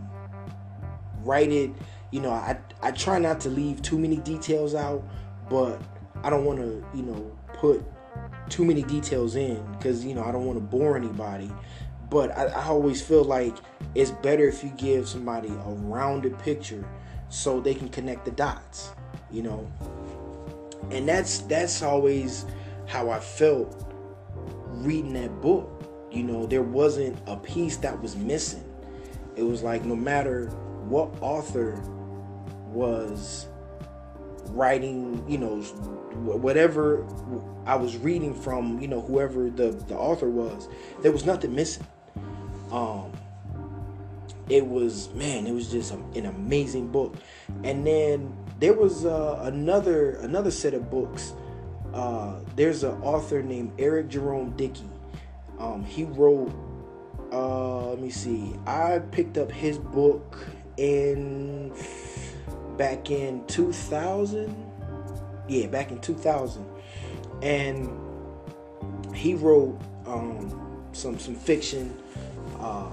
write 1.24 1.52
it. 1.52 1.72
You 2.16 2.22
know, 2.22 2.32
I 2.32 2.58
I 2.82 2.92
try 2.92 3.20
not 3.20 3.42
to 3.42 3.50
leave 3.50 3.82
too 3.82 4.00
many 4.00 4.16
details 4.16 4.74
out, 4.74 5.04
but 5.50 5.82
I 6.24 6.30
don't 6.30 6.46
want 6.46 6.60
to, 6.60 6.82
you 6.96 7.04
know, 7.04 7.30
put 7.56 7.84
too 8.48 8.64
many 8.64 8.84
details 8.84 9.36
in 9.36 9.62
because 9.74 10.06
you 10.06 10.16
know 10.16 10.24
I 10.24 10.32
don't 10.32 10.46
want 10.46 10.58
to 10.58 10.64
bore 10.64 10.96
anybody. 10.96 11.52
But 12.10 12.32
I, 12.32 12.46
I 12.46 12.68
always 12.68 13.02
feel 13.02 13.26
like 13.26 13.54
it's 13.96 14.12
better 14.12 14.48
if 14.48 14.64
you 14.64 14.70
give 14.78 15.10
somebody 15.10 15.50
a 15.50 15.72
rounded 15.72 16.40
picture 16.40 16.88
so 17.28 17.60
they 17.60 17.76
can 17.76 17.90
connect 17.90 18.24
the 18.24 18.32
dots. 18.32 18.92
You 19.30 19.42
know, 19.42 19.72
and 20.92 21.10
that's 21.10 21.40
that's 21.40 21.82
always 21.82 22.46
how 22.88 23.10
I 23.10 23.20
felt 23.20 23.92
reading 24.70 25.12
that 25.16 25.42
book. 25.42 25.70
You 26.14 26.24
know, 26.24 26.46
there 26.46 26.64
wasn't 26.64 27.18
a 27.28 27.36
piece 27.36 27.76
that 27.76 28.02
was 28.02 28.16
missing. 28.16 28.64
It 29.36 29.44
was 29.44 29.64
like 29.64 29.84
no 29.84 29.98
matter 29.98 30.48
what 30.88 31.10
author 31.20 31.82
was 32.76 33.48
writing, 34.50 35.24
you 35.28 35.38
know, 35.38 35.62
whatever 36.14 37.06
I 37.66 37.76
was 37.76 37.98
reading 37.98 38.34
from, 38.34 38.80
you 38.80 38.88
know, 38.88 39.02
whoever 39.02 39.50
the, 39.50 39.72
the 39.72 39.96
author 39.96 40.30
was, 40.30 40.68
there 41.02 41.12
was 41.12 41.26
nothing 41.26 41.56
missing. 41.56 41.86
Um, 42.72 43.12
it 44.50 44.66
was 44.66 45.10
man, 45.14 45.48
it 45.48 45.54
was 45.54 45.72
just 45.72 45.92
an 45.92 46.26
amazing 46.26 46.90
book. 46.90 47.16
And 47.64 47.86
then 47.86 48.36
there 48.60 48.74
was 48.74 49.06
uh, 49.06 49.40
another 49.44 50.12
another 50.18 50.52
set 50.52 50.74
of 50.74 50.92
books. 50.92 51.34
Uh, 51.94 52.40
there's 52.56 52.84
an 52.84 53.02
author 53.02 53.42
named 53.42 53.72
Eric 53.80 54.10
Jerome 54.10 54.52
Dickey. 54.56 54.90
Um, 55.60 55.84
he 55.84 56.04
wrote. 56.04 56.54
Uh, 57.32 57.90
let 57.90 58.00
me 58.00 58.10
see. 58.12 58.56
I 58.68 59.00
picked 59.12 59.38
up 59.38 59.52
his 59.52 59.78
book 59.78 60.38
in 60.78 61.74
back 62.78 63.12
in 63.12 63.46
2000. 63.48 64.56
Yeah, 65.48 65.68
back 65.68 65.92
in 65.92 66.00
2000, 66.00 66.66
and 67.44 67.90
he 69.16 69.36
wrote 69.36 69.80
um, 70.08 70.88
some 70.92 71.20
some 71.20 71.36
fiction. 71.36 71.96
Uh, 72.60 72.90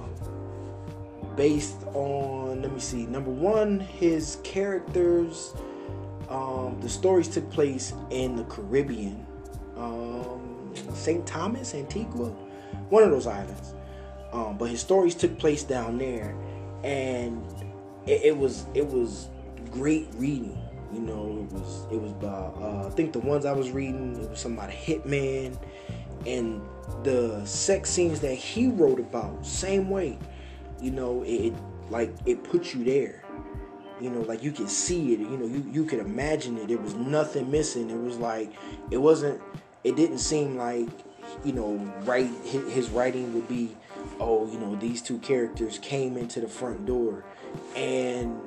based 1.36 1.82
on 1.94 2.60
let 2.60 2.72
me 2.72 2.80
see 2.80 3.06
number 3.06 3.30
one 3.30 3.80
his 3.80 4.38
characters 4.44 5.54
um, 6.28 6.78
the 6.80 6.88
stories 6.88 7.28
took 7.28 7.48
place 7.50 7.94
in 8.10 8.36
the 8.36 8.44
caribbean 8.44 9.26
um, 9.76 10.70
st 10.92 11.26
thomas 11.26 11.74
antigua 11.74 12.28
one 12.90 13.02
of 13.02 13.10
those 13.10 13.26
islands 13.26 13.74
um, 14.32 14.56
but 14.58 14.68
his 14.68 14.80
stories 14.80 15.14
took 15.14 15.38
place 15.38 15.62
down 15.62 15.96
there 15.96 16.34
and 16.84 17.42
it, 18.06 18.22
it, 18.24 18.36
was 18.36 18.66
it 18.74 18.86
was 18.86 19.28
great 19.72 20.08
reading 20.14 20.58
you 20.92 21.00
know 21.00 21.46
it 21.50 21.52
was 21.52 21.86
it 21.90 22.00
was 22.00 22.10
about 22.12 22.56
uh, 22.60 22.86
i 22.86 22.90
think 22.90 23.12
the 23.12 23.18
ones 23.18 23.46
i 23.46 23.52
was 23.52 23.70
reading 23.70 24.22
it 24.22 24.30
was 24.30 24.40
something 24.40 24.58
about 24.58 24.70
a 24.70 24.76
hitman. 24.76 25.56
And 26.24 26.62
the 27.02 27.44
sex 27.44 27.90
scenes 27.90 28.20
that 28.20 28.34
he 28.34 28.68
wrote 28.68 29.00
about 29.00 29.44
same 29.44 29.90
way 29.90 30.18
you 30.80 30.92
know 30.92 31.22
it 31.26 31.52
like 31.90 32.12
it 32.26 32.42
puts 32.42 32.74
you 32.74 32.84
there. 32.84 33.22
You 34.00 34.10
know 34.10 34.20
like 34.22 34.42
you 34.42 34.50
can 34.50 34.66
see 34.66 35.12
it 35.12 35.20
you 35.20 35.36
know 35.36 35.46
you, 35.46 35.64
you 35.70 35.84
can 35.84 36.00
imagine 36.00 36.58
it. 36.58 36.68
There 36.68 36.78
was 36.78 36.94
nothing 36.94 37.50
missing. 37.50 37.88
It 37.90 38.00
was 38.00 38.18
like 38.18 38.52
it 38.90 38.98
wasn't 38.98 39.40
it 39.84 39.96
didn't 39.96 40.18
seem 40.18 40.56
like 40.56 40.88
you 41.44 41.52
know 41.52 41.76
right 42.02 42.30
his 42.44 42.90
writing 42.90 43.32
would 43.34 43.48
be 43.48 43.76
oh 44.18 44.50
you 44.50 44.58
know 44.58 44.74
these 44.76 45.00
two 45.02 45.18
characters 45.18 45.78
came 45.78 46.16
into 46.16 46.40
the 46.40 46.48
front 46.48 46.84
door. 46.84 47.24
And 47.76 48.40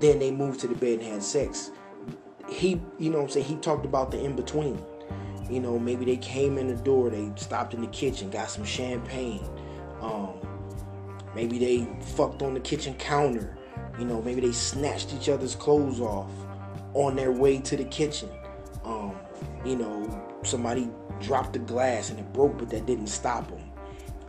then 0.00 0.18
they 0.18 0.30
moved 0.30 0.60
to 0.60 0.68
the 0.68 0.74
bed 0.74 1.00
and 1.00 1.08
had 1.08 1.22
sex 1.22 1.70
he 2.48 2.80
you 2.98 3.10
know 3.10 3.22
i'm 3.22 3.28
saying 3.28 3.46
he 3.46 3.56
talked 3.56 3.84
about 3.84 4.10
the 4.10 4.22
in-between 4.22 4.80
you 5.50 5.60
know 5.60 5.78
maybe 5.78 6.04
they 6.04 6.16
came 6.16 6.58
in 6.58 6.68
the 6.68 6.82
door 6.82 7.10
they 7.10 7.30
stopped 7.36 7.74
in 7.74 7.80
the 7.80 7.86
kitchen 7.88 8.30
got 8.30 8.50
some 8.50 8.64
champagne 8.64 9.44
um, 10.00 10.38
Maybe 11.36 11.58
they 11.58 11.86
fucked 12.14 12.40
on 12.40 12.54
the 12.54 12.60
kitchen 12.60 12.94
counter. 12.94 13.54
You 13.98 14.06
know, 14.06 14.22
maybe 14.22 14.40
they 14.40 14.52
snatched 14.52 15.12
each 15.12 15.28
other's 15.28 15.54
clothes 15.54 16.00
off 16.00 16.30
on 16.94 17.14
their 17.14 17.30
way 17.30 17.58
to 17.58 17.76
the 17.76 17.84
kitchen. 17.84 18.30
Um, 18.82 19.14
you 19.64 19.76
know, 19.76 20.26
somebody 20.42 20.88
dropped 21.20 21.52
the 21.52 21.58
glass 21.58 22.08
and 22.08 22.18
it 22.18 22.32
broke, 22.32 22.56
but 22.56 22.70
that 22.70 22.86
didn't 22.86 23.08
stop 23.08 23.48
them. 23.50 23.70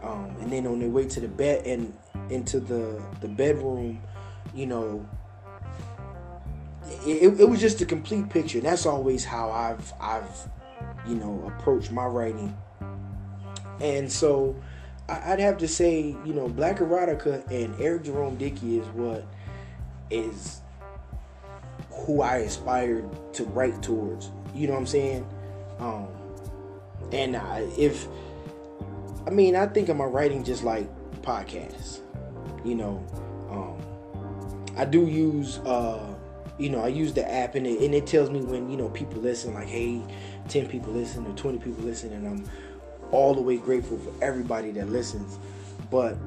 Um, 0.03 0.35
and 0.41 0.51
then 0.51 0.67
on 0.67 0.79
their 0.79 0.89
way 0.89 1.05
to 1.05 1.21
the 1.21 1.29
bed 1.29 1.65
and 1.65 1.97
into 2.29 2.59
the 2.59 3.01
the 3.21 3.29
bedroom, 3.29 4.01
you 4.53 4.65
know, 4.65 5.07
it, 7.05 7.39
it 7.39 7.49
was 7.49 7.59
just 7.59 7.81
a 7.81 7.85
complete 7.85 8.29
picture. 8.29 8.59
That's 8.59 8.85
always 8.85 9.25
how 9.25 9.51
I've 9.51 9.93
I've 9.99 10.49
you 11.07 11.15
know 11.15 11.43
approached 11.47 11.91
my 11.91 12.05
writing. 12.05 12.55
And 13.79 14.11
so 14.11 14.55
I'd 15.07 15.39
have 15.39 15.57
to 15.59 15.67
say, 15.67 16.15
you 16.25 16.33
know, 16.33 16.49
Black 16.49 16.79
Erotica 16.79 17.49
and 17.51 17.79
Eric 17.79 18.03
Jerome 18.03 18.35
Dickey 18.37 18.79
is 18.79 18.87
what 18.87 19.25
is 20.09 20.61
who 21.91 22.21
I 22.21 22.37
aspired 22.37 23.05
to 23.33 23.43
write 23.45 23.81
towards. 23.81 24.31
You 24.53 24.67
know 24.67 24.73
what 24.73 24.79
I'm 24.79 24.87
saying? 24.87 25.27
Um, 25.79 26.07
and 27.11 27.37
I, 27.37 27.59
if 27.77 28.07
I 29.25 29.29
mean, 29.29 29.55
I 29.55 29.67
think 29.67 29.89
of 29.89 29.97
my 29.97 30.05
writing 30.05 30.43
just 30.43 30.63
like 30.63 30.89
podcasts. 31.21 31.99
You 32.63 32.75
know, 32.75 33.05
um, 33.49 34.75
I 34.77 34.85
do 34.85 35.05
use, 35.05 35.59
uh, 35.59 36.13
you 36.57 36.69
know, 36.69 36.83
I 36.83 36.87
use 36.87 37.13
the 37.13 37.29
app 37.29 37.55
and 37.55 37.67
it, 37.67 37.81
and 37.81 37.93
it 37.93 38.07
tells 38.07 38.29
me 38.29 38.41
when 38.41 38.69
you 38.69 38.77
know 38.77 38.89
people 38.89 39.21
listen, 39.21 39.53
like, 39.53 39.67
hey, 39.67 40.01
ten 40.47 40.67
people 40.67 40.93
listen 40.93 41.25
or 41.25 41.35
twenty 41.35 41.59
people 41.59 41.83
listen, 41.83 42.11
and 42.13 42.27
I'm 42.27 42.49
all 43.11 43.33
the 43.33 43.41
way 43.41 43.57
grateful 43.57 43.97
for 43.97 44.11
everybody 44.23 44.71
that 44.71 44.89
listens. 44.89 45.37
But 45.89 46.17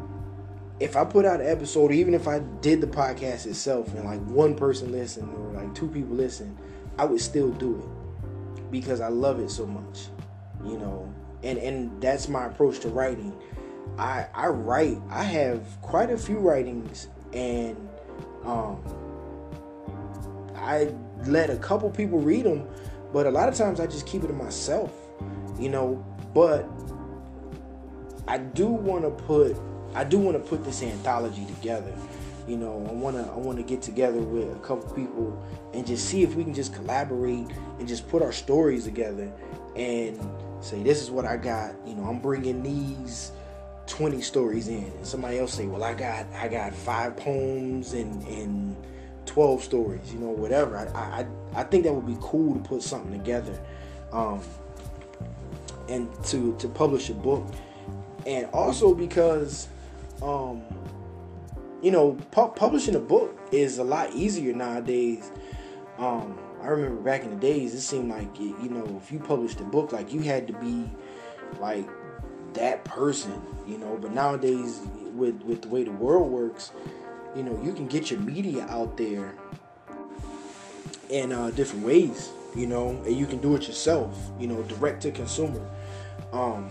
if 0.79 0.97
I 0.97 1.05
put 1.05 1.25
out 1.25 1.41
an 1.41 1.47
episode, 1.47 1.93
even 1.93 2.15
if 2.15 2.27
I 2.27 2.39
did 2.61 2.81
the 2.81 2.87
podcast 2.87 3.47
itself 3.47 3.93
and 3.95 4.05
like 4.05 4.25
one 4.27 4.55
person 4.55 4.93
listened 4.93 5.33
or 5.35 5.53
like 5.61 5.75
two 5.75 5.89
people 5.89 6.17
listen, 6.17 6.57
I 6.99 7.05
would 7.05 7.21
still 7.21 7.51
do 7.51 7.79
it 7.79 8.71
because 8.71 9.01
I 9.01 9.09
love 9.09 9.41
it 9.41 9.51
so 9.51 9.67
much. 9.67 10.07
You 10.65 10.79
know, 10.79 11.13
and 11.43 11.59
and 11.59 12.01
that's 12.01 12.29
my 12.29 12.47
approach 12.47 12.81
to 12.81 12.89
writing. 12.89 13.35
I 13.99 14.27
I 14.35 14.47
write. 14.47 14.99
I 15.11 15.25
have 15.25 15.81
quite 15.83 16.11
a 16.11 16.19
few 16.19 16.39
writings, 16.39 17.09
and 17.33 17.77
um, 18.45 18.83
I 20.61 20.93
let 21.27 21.51
a 21.51 21.57
couple 21.57 21.91
people 21.91 22.19
read 22.19 22.45
them, 22.45 22.69
but 23.13 23.27
a 23.27 23.31
lot 23.31 23.49
of 23.49 23.55
times 23.55 23.81
I 23.81 23.87
just 23.87 24.07
keep 24.07 24.23
it 24.25 24.29
to 24.29 24.33
myself, 24.33 24.93
you 25.59 25.69
know. 25.69 26.05
But 26.35 26.69
I 28.29 28.39
do 28.39 28.67
want 28.67 29.05
to 29.05 29.11
put 29.11 29.57
I 29.95 30.05
do 30.05 30.19
want 30.19 30.37
to 30.37 30.49
put 30.49 30.65
this 30.65 30.83
anthology 30.83 31.45
together. 31.47 31.93
You 32.47 32.57
know, 32.57 32.87
I 32.89 32.93
wanna 32.93 33.31
I 33.33 33.37
wanna 33.37 33.63
get 33.63 33.83
together 33.83 34.21
with 34.21 34.57
a 34.57 34.59
couple 34.61 34.93
people 34.95 35.43
and 35.75 35.87
just 35.87 36.07
see 36.07 36.23
if 36.23 36.35
we 36.35 36.45
can 36.45 36.55
just 36.55 36.75
collaborate 36.75 37.47
and 37.79 37.89
just 37.89 38.09
put 38.09 38.23
our 38.23 38.33
stories 38.33 38.85
together 38.85 39.33
and 39.77 40.19
say 40.61 40.83
this 40.83 41.03
is 41.03 41.11
what 41.11 41.25
I 41.25 41.37
got. 41.37 41.75
You 41.87 41.95
know, 41.95 42.05
I'm 42.05 42.21
bringing 42.21 42.63
these 42.63 43.33
20 43.87 44.21
stories 44.23 44.69
in, 44.69 44.85
and 44.85 45.07
somebody 45.07 45.39
else 45.39 45.53
say, 45.53 45.67
well, 45.67 45.83
I 45.83 45.95
got 45.95 46.27
I 46.35 46.49
got 46.49 46.73
five 46.75 47.17
poems 47.17 47.93
and 47.93 48.23
and 48.29 48.77
12 49.31 49.63
stories. 49.63 50.13
You 50.13 50.19
know, 50.19 50.31
whatever. 50.31 50.77
I 50.77 51.23
I 51.55 51.61
I 51.61 51.63
think 51.63 51.85
that 51.85 51.93
would 51.93 52.07
be 52.07 52.17
cool 52.21 52.55
to 52.55 52.61
put 52.61 52.83
something 52.83 53.13
together, 53.13 53.59
um, 54.13 54.41
and 55.89 56.09
to 56.25 56.57
to 56.59 56.69
publish 56.69 57.11
a 57.11 57.15
book, 57.15 57.47
and 58.27 58.47
also 58.47 58.93
because, 58.93 59.69
um, 60.21 60.63
you 61.81 61.93
know, 61.93 62.19
pu- 62.33 62.49
publishing 62.49 62.97
a 62.97 63.01
book 63.01 63.39
is 63.53 63.79
a 63.79 63.85
lot 63.85 64.13
easier 64.13 64.53
nowadays. 64.53 65.31
Um, 65.99 66.37
I 66.61 66.67
remember 66.67 67.01
back 67.01 67.23
in 67.23 67.31
the 67.31 67.37
days, 67.37 67.73
it 67.73 67.83
seemed 67.83 68.11
like 68.11 68.39
you 68.41 68.69
know, 68.69 69.01
if 69.01 69.13
you 69.13 69.21
published 69.21 69.61
a 69.61 69.65
book, 69.65 69.93
like 69.93 70.13
you 70.13 70.21
had 70.23 70.49
to 70.49 70.55
be 70.55 70.91
like 71.61 71.89
that 72.55 72.85
person, 72.85 73.41
you 73.65 73.79
know. 73.79 73.97
But 73.97 74.13
nowadays, 74.13 74.81
with 75.15 75.41
with 75.43 75.63
the 75.63 75.69
way 75.69 75.85
the 75.85 75.93
world 75.93 76.33
works, 76.33 76.73
you 77.37 77.43
know, 77.43 77.61
you 77.63 77.73
can 77.73 77.87
get 77.87 78.11
your 78.11 78.21
media 78.21 78.67
out 78.69 78.97
there 78.97 79.35
in 81.09 81.33
uh, 81.33 81.51
different 81.51 81.85
ways, 81.85 82.31
you 82.55 82.67
know, 82.67 82.91
and 83.05 83.17
you 83.17 83.27
can 83.27 83.39
do 83.39 83.55
it 83.57 83.67
yourself, 83.67 84.31
you 84.39 84.47
know, 84.47 84.63
direct 84.65 85.03
to 85.03 85.11
consumer. 85.11 85.65
Um, 86.33 86.71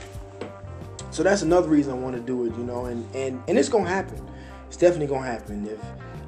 so 1.12 1.24
that's 1.24 1.42
another 1.42 1.68
reason 1.68 1.94
I 1.94 1.96
want 1.96 2.16
to 2.16 2.22
do 2.22 2.46
it, 2.46 2.56
you 2.56 2.64
know, 2.64 2.86
and 2.86 3.04
and 3.16 3.42
and 3.48 3.58
it's 3.58 3.70
gonna 3.70 3.90
happen. 3.90 4.26
It's 4.68 4.78
definitely 4.78 5.08
gonna 5.08 5.26
happen 5.26 5.68
if 5.68 5.80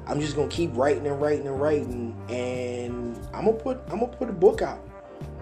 I'm 0.06 0.20
just 0.20 0.34
gonna 0.34 0.48
keep 0.48 0.76
writing 0.76 1.06
and 1.06 1.20
writing 1.20 1.46
and 1.46 1.60
writing, 1.60 2.16
and 2.28 3.16
I'm 3.32 3.44
gonna 3.44 3.56
put 3.56 3.80
I'm 3.88 4.00
gonna 4.00 4.08
put 4.08 4.28
a 4.28 4.32
book 4.32 4.62
out. 4.62 4.86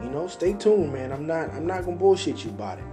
You 0.02 0.10
know, 0.10 0.26
stay 0.28 0.52
tuned, 0.52 0.92
man. 0.92 1.12
I'm 1.12 1.26
not 1.26 1.50
I'm 1.50 1.66
not 1.66 1.84
gonna 1.84 1.96
bullshit 1.96 2.44
you 2.44 2.50
about 2.50 2.78
it. 2.78 2.84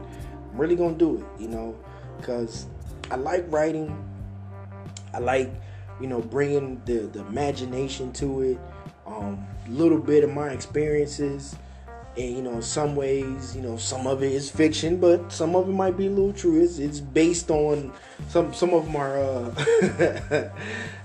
I'm 0.52 0.58
really 0.58 0.76
gonna 0.76 0.96
do 0.96 1.18
it, 1.18 1.42
you 1.42 1.50
know, 1.50 1.76
because 2.18 2.68
I 3.12 3.16
like 3.16 3.46
writing. 3.52 3.96
I 5.14 5.20
like, 5.20 5.52
you 6.00 6.08
know, 6.08 6.22
bringing 6.22 6.82
the 6.86 7.00
the 7.08 7.20
imagination 7.20 8.12
to 8.14 8.42
it. 8.42 8.60
Um, 9.06 9.46
little 9.70 10.00
bit 10.00 10.24
of 10.24 10.34
my 10.34 10.50
experiences, 10.50 11.56
and 12.18 12.36
you 12.36 12.42
know, 12.42 12.62
some 12.62 12.96
ways, 12.96 13.56
you 13.56 13.62
know, 13.62 13.78
some 13.78 14.08
of 14.08 14.24
it 14.24 14.32
is 14.32 14.50
fiction, 14.50 14.98
but 15.00 15.32
some 15.32 15.56
of 15.56 15.70
it 15.70 15.72
might 15.72 15.98
be 15.98 16.08
a 16.08 16.10
little 16.10 16.34
true. 16.34 16.62
It's 16.62 16.80
it's 16.80 17.00
based 17.00 17.52
on 17.52 17.94
some 18.30 18.54
some 18.54 18.74
of 18.74 18.86
them 18.86 18.96
are 18.96 19.18
uh, 19.18 20.50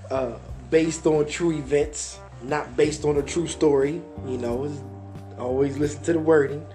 uh, 0.11 0.37
based 0.69 1.05
on 1.05 1.27
true 1.27 1.51
events, 1.51 2.19
not 2.41 2.75
based 2.75 3.05
on 3.05 3.17
a 3.17 3.21
true 3.21 3.47
story. 3.47 4.01
You 4.25 4.37
know, 4.37 4.71
always 5.37 5.77
listen 5.77 6.03
to 6.03 6.13
the 6.13 6.19
wording. 6.19 6.65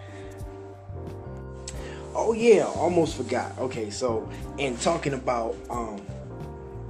Oh 2.14 2.32
yeah, 2.32 2.64
almost 2.64 3.16
forgot. 3.16 3.56
Okay, 3.58 3.90
so 3.90 4.28
and 4.58 4.80
talking 4.80 5.14
about 5.14 5.56
um, 5.70 6.00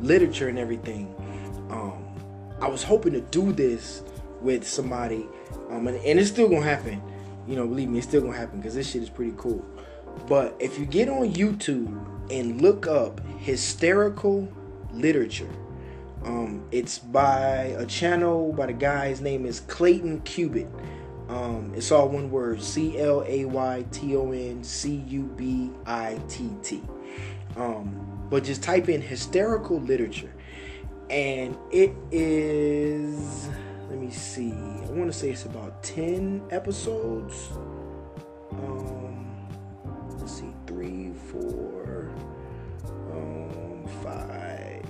literature 0.01 0.49
and 0.49 0.59
everything, 0.59 1.15
um, 1.71 2.05
I 2.61 2.69
was 2.69 2.83
hoping 2.83 3.13
to 3.13 3.21
do 3.21 3.53
this 3.53 4.03
with 4.41 4.67
somebody, 4.67 5.27
um, 5.71 5.87
and, 5.87 5.97
and 5.99 6.19
it's 6.19 6.31
still 6.31 6.49
gonna 6.49 6.63
happen. 6.63 7.03
You 7.47 7.57
know, 7.57 7.67
believe 7.67 7.89
me, 7.89 7.99
it's 7.99 8.09
still 8.09 8.21
gonna 8.21 8.37
happen 8.37 8.61
because 8.61 8.75
this 8.75 8.91
shit 8.91 9.03
is 9.03 9.11
pretty 9.11 9.35
cool. 9.37 9.65
But 10.27 10.57
if 10.59 10.79
you 10.79 10.85
get 10.85 11.09
on 11.09 11.33
YouTube 11.33 12.31
and 12.31 12.61
look 12.61 12.87
up 12.87 13.21
hysterical 13.39 14.49
literature, 14.93 15.51
um, 16.25 16.67
it's 16.73 16.99
by 16.99 17.75
a 17.79 17.87
channel 17.87 18.53
by 18.53 18.67
the 18.67 18.73
guy. 18.73 19.09
His 19.09 19.21
name 19.21 19.47
is 19.47 19.61
Clayton 19.61 20.21
Cubitt. 20.23 20.69
Um, 21.29 21.73
it's 21.77 21.93
all 21.93 22.09
one 22.09 22.31
word 22.31 22.63
C 22.63 22.99
L 22.99 23.23
A 23.27 23.45
Y 23.45 23.85
T 23.93 24.17
O 24.17 24.33
N 24.33 24.65
C 24.65 25.05
U 25.09 25.23
B 25.37 25.71
I 25.87 26.19
T 26.29 26.51
T. 26.63 26.83
Um, 27.57 28.08
but 28.31 28.45
just 28.45 28.63
type 28.63 28.89
in 28.89 29.01
hysterical 29.01 29.81
literature, 29.81 30.33
and 31.11 31.57
it 31.71 31.93
is. 32.11 33.49
Let 33.89 33.99
me 33.99 34.11
see. 34.11 34.53
I 34.53 34.91
want 34.91 35.11
to 35.11 35.19
say 35.19 35.31
it's 35.31 35.47
about 35.47 35.83
ten 35.83 36.43
episodes. 36.51 37.51
Um, 38.53 39.49
let's 40.19 40.33
see, 40.41 40.53
three, 40.67 41.13
four, 41.31 42.11
um, 43.13 43.87
five, 44.03 44.85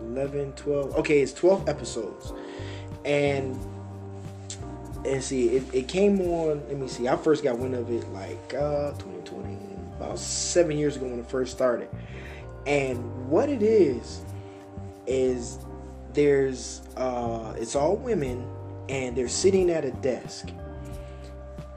11, 0.00 0.52
12. 0.52 0.96
Okay, 0.96 1.20
it's 1.20 1.32
12 1.32 1.68
episodes. 1.68 2.32
And 3.04 3.58
and 5.04 5.22
see, 5.22 5.50
it, 5.50 5.62
it 5.72 5.88
came 5.88 6.20
on, 6.20 6.66
let 6.66 6.76
me 6.76 6.88
see, 6.88 7.06
I 7.06 7.16
first 7.16 7.44
got 7.44 7.58
wind 7.58 7.74
of 7.74 7.90
it 7.90 8.08
like 8.12 8.54
uh 8.54 8.90
2020, 8.92 9.56
about 9.96 10.18
seven 10.18 10.76
years 10.76 10.96
ago 10.96 11.06
when 11.06 11.20
it 11.20 11.28
first 11.28 11.52
started. 11.52 11.88
And 12.66 13.28
what 13.28 13.48
it 13.48 13.62
is, 13.62 14.22
is 15.06 15.58
there's 16.12 16.82
uh 16.96 17.54
it's 17.56 17.76
all 17.76 17.96
women 17.96 18.44
and 18.88 19.16
they're 19.16 19.28
sitting 19.28 19.70
at 19.70 19.84
a 19.84 19.92
desk. 19.92 20.48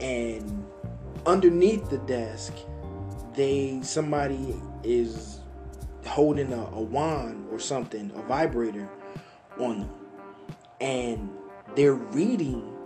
And 0.00 0.64
underneath 1.26 1.90
the 1.90 1.98
desk, 1.98 2.54
they 3.34 3.80
somebody 3.82 4.60
is 4.82 5.40
holding 6.06 6.52
a, 6.52 6.64
a 6.72 6.80
wand 6.80 7.46
or 7.52 7.58
something, 7.58 8.10
a 8.16 8.22
vibrator 8.22 8.88
on 9.58 9.80
them. 9.80 9.90
And 10.80 11.30
they're 11.76 11.94
reading 11.94 12.76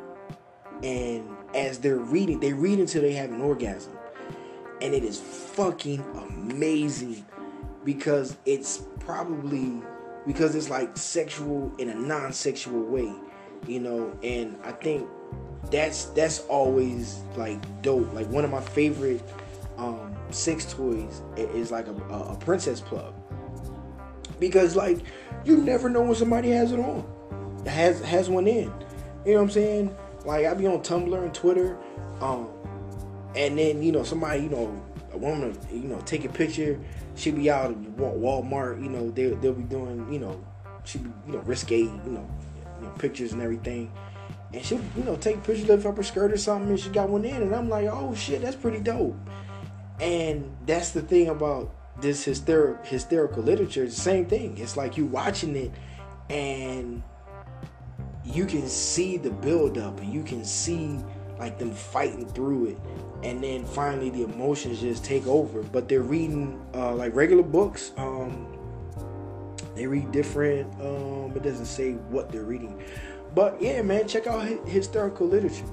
and 0.83 1.29
as 1.55 1.79
they're 1.79 1.97
reading, 1.97 2.41
they 2.41 2.53
read 2.53 2.81
until 2.81 3.03
they 3.03 3.13
have 3.13 3.31
an 3.31 3.41
orgasm. 3.41 3.97
And 4.83 4.93
it 4.93 5.05
is 5.05 5.21
fucking 5.21 6.05
amazing 6.17 7.25
because 7.85 8.37
it's 8.47 8.83
probably 9.01 9.83
because 10.27 10.55
it's 10.55 10.71
like 10.71 10.97
sexual 10.97 11.73
in 11.79 11.91
a 11.91 11.95
non-sexual 11.95 12.83
way, 12.83 13.13
you 13.67 13.81
know, 13.81 14.17
and 14.23 14.57
I 14.65 14.73
think 14.73 15.09
that's 15.71 16.07
that's 16.07 16.41
always 16.41 17.21
like 17.37 17.61
dope. 17.83 18.13
Like 18.13 18.27
one 18.29 18.45
of 18.45 18.51
my 18.51 18.61
favorite 18.61 19.23
um 19.77 20.15
sex 20.31 20.73
toys 20.73 21.23
is 21.37 21.71
like 21.71 21.87
a, 21.87 21.95
a 21.95 22.37
princess 22.37 22.81
plug. 22.81 23.15
Because 24.41 24.77
like 24.77 24.99
you 25.45 25.59
never 25.59 25.89
know 25.89 26.03
when 26.03 26.15
somebody 26.15 26.51
has 26.51 26.73
it 26.73 26.81
on. 26.81 27.07
Has 27.67 28.01
has 28.03 28.29
one 28.29 28.47
in. 28.47 28.73
You 29.25 29.33
know 29.33 29.39
what 29.39 29.43
I'm 29.43 29.51
saying? 29.51 29.97
Like 30.25 30.47
I 30.47 30.55
be 30.55 30.67
on 30.67 30.81
Tumblr 30.81 31.23
and 31.23 31.35
Twitter, 31.35 31.79
um, 32.21 32.49
and 33.35 33.59
then 33.59 33.83
you 33.83 33.93
know 33.93 34.03
somebody 34.03 34.43
you 34.43 34.49
know 34.49 34.83
a 35.15 35.19
woman 35.19 35.59
you 35.71 35.89
know 35.89 36.01
take 36.05 36.25
a 36.25 36.29
picture. 36.29 36.79
She 37.15 37.31
be 37.31 37.51
out 37.51 37.71
at 37.71 37.77
Walmart. 37.97 38.83
You 38.83 38.91
know 38.91 39.11
they 39.11 39.29
they'll 39.29 39.53
be 39.53 39.63
doing 39.63 40.13
you 40.13 40.19
know 40.19 40.45
she 40.85 40.99
be 40.99 41.11
you 41.27 41.33
know 41.35 41.39
risque 41.41 41.79
you 41.79 41.89
know, 42.07 42.29
you 42.81 42.87
know 42.87 42.93
pictures 42.99 43.33
and 43.33 43.43
everything. 43.43 43.93
And 44.53 44.65
she'll, 44.65 44.81
you 44.97 45.03
know, 45.03 45.17
take 45.17 45.43
pictures, 45.43 45.69
of 45.69 45.83
her 45.83 46.03
skirt 46.05 46.33
or 46.33 46.37
something, 46.37 46.71
and 46.71 46.79
she 46.79 46.89
got 46.89 47.09
one 47.09 47.25
in, 47.25 47.43
and 47.43 47.53
I'm 47.53 47.69
like, 47.69 47.89
oh 47.91 48.15
shit, 48.15 48.41
that's 48.41 48.55
pretty 48.55 48.79
dope. 48.79 49.17
And 50.01 50.57
that's 50.65 50.91
the 50.91 51.03
thing 51.03 51.29
about 51.29 51.75
this 52.01 52.25
hysterical 52.25 52.85
hysterical 52.85 53.43
literature. 53.43 53.83
It's 53.83 53.97
the 53.97 54.03
same 54.03 54.27
thing. 54.27 54.57
It's 54.59 54.77
like 54.77 54.97
you 54.97 55.07
watching 55.07 55.57
it, 55.57 55.73
and 56.31 57.03
you 58.25 58.47
can 58.47 58.67
see 58.67 59.17
the 59.17 59.31
build 59.31 59.79
up 59.79 60.01
and 60.01 60.13
you 60.13 60.23
can 60.23 60.45
see 60.45 60.99
like 61.39 61.59
them 61.59 61.73
fighting 61.73 62.27
through 62.27 62.67
it 62.67 62.79
and 63.25 63.43
then 63.43 63.65
finally 63.65 64.11
the 64.11 64.23
emotions 64.23 64.81
just 64.81 65.05
take 65.05 65.27
over. 65.27 65.63
But 65.63 65.89
they're 65.89 66.03
reading 66.03 66.61
uh, 66.75 66.95
like 66.95 67.15
regular 67.15 67.43
books 67.43 67.93
um, 67.97 68.47
they 69.75 69.87
read 69.87 70.13
different 70.13 70.73
um, 70.81 71.33
it 71.35 71.43
doesn't 71.43 71.67
say 71.67 71.93
what 71.93 72.31
they're 72.31 72.45
reading. 72.45 72.83
But 73.35 73.61
yeah 73.61 73.83
man 73.83 74.07
check 74.07 74.27
out 74.27 74.45
hysterical 74.69 75.27
literature. 75.27 75.65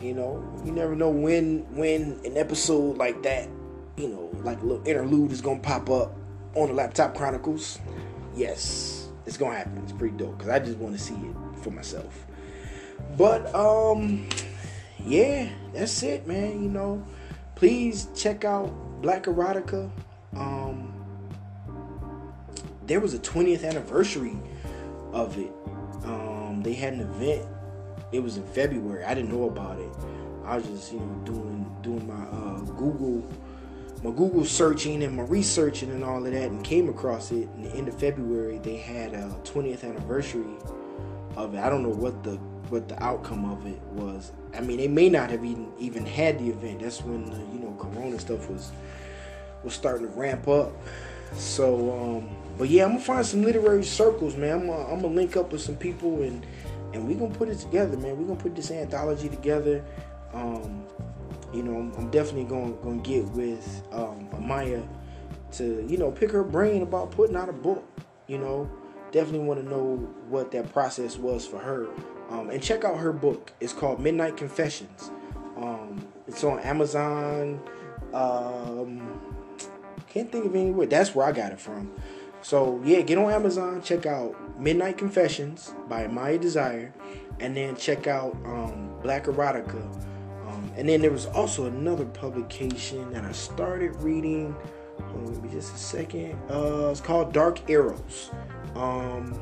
You 0.00 0.14
know 0.14 0.62
you 0.64 0.72
never 0.72 0.94
know 0.94 1.10
when 1.10 1.66
when 1.74 2.20
an 2.24 2.36
episode 2.36 2.98
like 2.98 3.22
that 3.22 3.48
you 3.96 4.08
know 4.08 4.30
like 4.42 4.60
a 4.60 4.64
little 4.64 4.86
interlude 4.86 5.32
is 5.32 5.40
gonna 5.40 5.60
pop 5.60 5.88
up 5.90 6.14
on 6.54 6.68
the 6.68 6.74
laptop 6.74 7.16
chronicles. 7.16 7.78
Yes 8.36 9.08
it's 9.24 9.36
gonna 9.36 9.56
happen. 9.56 9.80
It's 9.84 9.92
pretty 9.92 10.16
dope 10.16 10.36
because 10.36 10.50
i 10.50 10.58
just 10.58 10.78
want 10.78 10.96
to 10.96 11.02
see 11.02 11.14
it 11.14 11.36
for 11.62 11.70
myself. 11.70 12.26
But 13.16 13.52
um 13.54 14.28
yeah, 15.04 15.48
that's 15.72 16.02
it, 16.02 16.26
man. 16.26 16.62
You 16.62 16.68
know, 16.68 17.04
please 17.54 18.08
check 18.14 18.44
out 18.44 18.72
Black 19.00 19.24
Erotica. 19.24 19.90
Um, 20.36 20.92
there 22.86 23.00
was 23.00 23.14
a 23.14 23.18
20th 23.18 23.64
anniversary 23.64 24.36
of 25.12 25.38
it. 25.38 25.52
Um, 26.04 26.62
they 26.62 26.74
had 26.74 26.94
an 26.94 27.00
event. 27.00 27.46
It 28.12 28.22
was 28.22 28.36
in 28.36 28.46
February. 28.48 29.04
I 29.04 29.14
didn't 29.14 29.30
know 29.30 29.48
about 29.48 29.78
it. 29.78 29.90
I 30.44 30.56
was 30.56 30.66
just, 30.66 30.92
you 30.92 31.00
know, 31.00 31.22
doing 31.24 31.76
doing 31.82 32.06
my 32.06 32.24
uh, 32.24 32.60
Google 32.76 33.26
my 34.02 34.10
Google 34.10 34.44
searching 34.44 35.04
and 35.04 35.16
my 35.16 35.22
researching 35.22 35.90
and 35.92 36.02
all 36.02 36.24
of 36.24 36.32
that, 36.32 36.50
and 36.50 36.64
came 36.64 36.88
across 36.88 37.30
it. 37.30 37.48
In 37.56 37.62
the 37.62 37.70
end 37.70 37.88
of 37.88 37.98
February, 37.98 38.58
they 38.58 38.76
had 38.76 39.14
a 39.14 39.28
20th 39.44 39.84
anniversary 39.84 40.56
of 41.36 41.54
it. 41.54 41.60
I 41.60 41.70
don't 41.70 41.82
know 41.82 41.88
what 41.88 42.24
the 42.24 42.38
what 42.72 42.88
the 42.88 43.00
outcome 43.02 43.44
of 43.44 43.66
it 43.66 43.80
was. 43.92 44.32
I 44.54 44.60
mean, 44.60 44.78
they 44.78 44.88
may 44.88 45.08
not 45.08 45.30
have 45.30 45.44
even 45.44 45.70
even 45.78 46.06
had 46.06 46.38
the 46.38 46.48
event. 46.48 46.80
That's 46.80 47.02
when 47.02 47.26
the, 47.30 47.36
you 47.36 47.60
know 47.60 47.76
Corona 47.78 48.18
stuff 48.18 48.48
was 48.48 48.72
was 49.62 49.74
starting 49.74 50.06
to 50.06 50.12
ramp 50.14 50.48
up. 50.48 50.72
So, 51.36 51.92
um, 51.92 52.36
but 52.56 52.68
yeah, 52.68 52.84
I'm 52.84 52.92
gonna 52.92 53.04
find 53.04 53.24
some 53.24 53.42
literary 53.42 53.84
circles, 53.84 54.36
man. 54.36 54.60
I'm 54.60 54.66
gonna, 54.66 54.84
I'm 54.84 55.02
gonna 55.02 55.14
link 55.14 55.36
up 55.36 55.52
with 55.52 55.60
some 55.60 55.76
people 55.76 56.22
and 56.22 56.44
and 56.94 57.06
we 57.06 57.14
gonna 57.14 57.34
put 57.34 57.48
it 57.48 57.58
together, 57.58 57.96
man. 57.96 58.18
We 58.18 58.24
gonna 58.24 58.40
put 58.40 58.56
this 58.56 58.70
anthology 58.70 59.28
together. 59.28 59.84
Um, 60.32 60.86
you 61.52 61.62
know, 61.62 61.76
I'm, 61.76 61.92
I'm 61.96 62.10
definitely 62.10 62.44
going 62.44 63.02
to 63.02 63.08
get 63.08 63.24
with 63.32 63.82
um, 63.92 64.28
Amaya 64.32 64.86
to, 65.52 65.86
you 65.86 65.98
know, 65.98 66.10
pick 66.10 66.30
her 66.30 66.42
brain 66.42 66.82
about 66.82 67.10
putting 67.10 67.36
out 67.36 67.48
a 67.48 67.52
book. 67.52 67.84
You 68.26 68.38
know, 68.38 68.70
definitely 69.10 69.46
want 69.46 69.62
to 69.62 69.68
know 69.68 69.96
what 70.28 70.50
that 70.52 70.72
process 70.72 71.16
was 71.16 71.46
for 71.46 71.58
her. 71.58 71.88
Um, 72.32 72.50
and 72.50 72.62
check 72.62 72.84
out 72.84 72.98
her 72.98 73.12
book. 73.12 73.52
It's 73.60 73.72
called 73.72 74.00
Midnight 74.00 74.36
Confessions. 74.36 75.10
Um, 75.56 76.06
it's 76.26 76.42
on 76.42 76.58
Amazon. 76.60 77.60
Um, 78.12 79.20
can't 80.08 80.32
think 80.32 80.46
of 80.46 80.54
anywhere. 80.54 80.86
That's 80.86 81.14
where 81.14 81.26
I 81.26 81.32
got 81.32 81.52
it 81.52 81.60
from. 81.60 81.92
So 82.40 82.80
yeah, 82.84 83.02
get 83.02 83.18
on 83.18 83.30
Amazon. 83.30 83.82
Check 83.82 84.06
out 84.06 84.58
Midnight 84.58 84.98
Confessions 84.98 85.72
by 85.88 86.06
Amaya 86.06 86.40
Desire, 86.40 86.92
and 87.38 87.56
then 87.56 87.76
check 87.76 88.06
out 88.06 88.34
um, 88.44 88.98
Black 89.02 89.26
Erotica 89.26 90.02
and 90.76 90.88
then 90.88 91.02
there 91.02 91.10
was 91.10 91.26
also 91.26 91.66
another 91.66 92.06
publication 92.06 93.12
that 93.12 93.24
I 93.24 93.32
started 93.32 93.94
reading. 93.96 94.56
Just 95.50 95.74
a 95.74 95.78
second. 95.78 96.38
Uh, 96.50 96.88
it's 96.90 97.00
called 97.00 97.32
Dark 97.32 97.68
Eros. 97.68 98.30
Um, 98.74 99.38